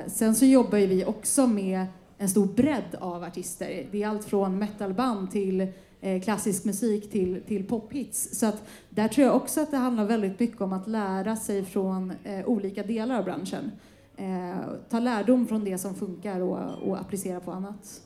[0.06, 1.86] Sen så jobbar ju vi också med
[2.22, 3.86] en stor bredd av artister.
[3.90, 5.66] Det är allt från metalband till
[6.00, 8.38] eh, klassisk musik till, till pophits.
[8.38, 11.64] Så att där tror jag också att det handlar väldigt mycket om att lära sig
[11.64, 13.70] från eh, olika delar av branschen.
[14.16, 14.56] Eh,
[14.88, 18.02] ta lärdom från det som funkar och, och applicera på annat.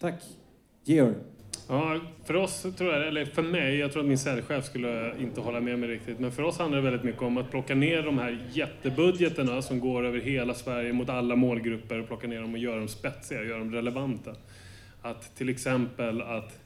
[0.00, 0.24] Tack.
[0.84, 1.14] Georg?
[1.72, 5.40] Ja, för oss, tror jag, eller för mig, jag tror att min säljchef skulle inte
[5.40, 8.02] hålla med mig riktigt, men för oss handlar det väldigt mycket om att plocka ner
[8.02, 12.52] de här jättebudgeterna som går över hela Sverige mot alla målgrupper och plocka ner dem
[12.52, 14.30] och göra dem spetsiga, göra dem relevanta.
[15.02, 16.58] Att till exempel att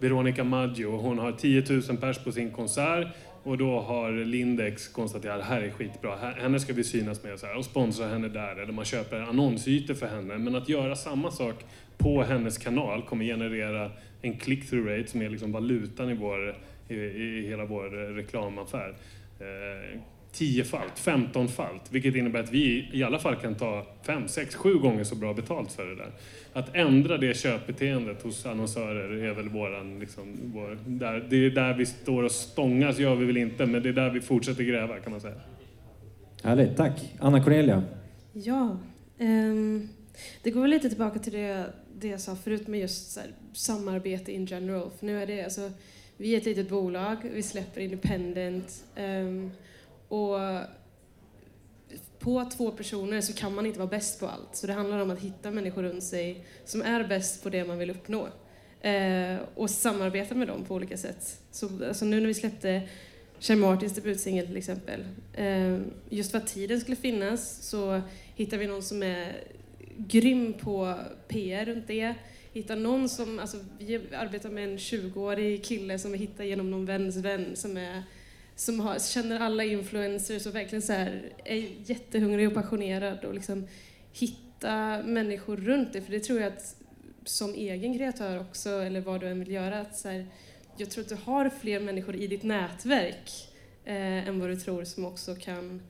[0.00, 3.06] Veronica Maggio, hon har 10 000 pers på sin konsert
[3.42, 7.38] och då har Lindex konstaterat att det här är skitbra, henne ska vi synas med
[7.38, 10.38] så här, och sponsra henne där, eller man köper annonsytor för henne.
[10.38, 11.64] Men att göra samma sak
[11.98, 13.90] på hennes kanal kommer generera
[14.22, 16.56] en click-through rate som är liksom valutan i, vår,
[16.88, 18.94] i, i hela vår reklamaffär.
[19.40, 20.00] Eh,
[20.32, 25.04] tiofalt, femtonfalt, vilket innebär att vi i alla fall kan ta fem, sex, sju gånger
[25.04, 26.10] så bra betalt för det där.
[26.52, 31.74] Att ändra det köpbeteendet hos annonsörer är väl våran, liksom, vår, där, det är där
[31.74, 34.98] vi står och stångas, gör vi väl inte, men det är där vi fortsätter gräva
[34.98, 35.34] kan man säga.
[36.42, 37.14] Härligt, tack.
[37.20, 37.82] Anna Cornelia?
[38.32, 38.78] Ja,
[39.18, 39.88] um,
[40.42, 41.66] det går väl lite tillbaka till det
[42.00, 44.90] det jag sa förut med just här, samarbete in general.
[44.98, 45.72] För nu är det, alltså,
[46.16, 49.50] vi är ett litet bolag, vi släpper independent um,
[50.08, 50.38] och
[52.18, 54.56] på två personer så kan man inte vara bäst på allt.
[54.56, 57.78] Så det handlar om att hitta människor runt sig som är bäst på det man
[57.78, 58.28] vill uppnå.
[58.84, 61.40] Uh, och samarbeta med dem på olika sätt.
[61.50, 62.88] Så, alltså nu när vi släppte
[63.40, 65.04] Cher Martins debutsingel till exempel.
[65.34, 68.00] Ehm, just för att tiden skulle finnas så
[68.34, 69.44] hittade vi någon som är
[69.98, 70.94] grym på
[71.28, 72.14] PR runt det.
[72.52, 76.86] Hitta någon som, alltså vi arbetar med en 20-årig kille som vi hittar genom någon
[76.86, 78.02] väns vän som är
[78.58, 83.66] som har, känner alla influencers och verkligen så här, är jättehungrig och passionerad och liksom
[84.12, 86.02] hitta människor runt det.
[86.02, 86.76] För det tror jag att
[87.24, 90.26] som egen kreatör också, eller vad du än vill göra, att så här,
[90.76, 93.48] jag tror att du har fler människor i ditt nätverk
[93.84, 95.82] eh, än vad du tror som också kan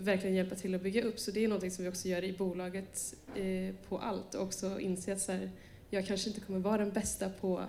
[0.00, 1.18] verkligen hjälpa till att bygga upp.
[1.18, 4.80] Så det är någonting som vi också gör i bolaget eh, på allt och också
[4.80, 5.50] inse att så här,
[5.90, 7.60] jag kanske inte kommer vara den bästa på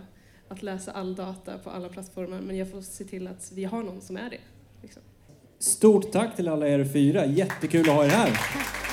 [0.47, 3.83] att läsa all data på alla plattformar men jag får se till att vi har
[3.83, 4.39] någon som är det.
[4.81, 5.01] Liksom.
[5.59, 8.90] Stort tack till alla er fyra, jättekul att ha er här.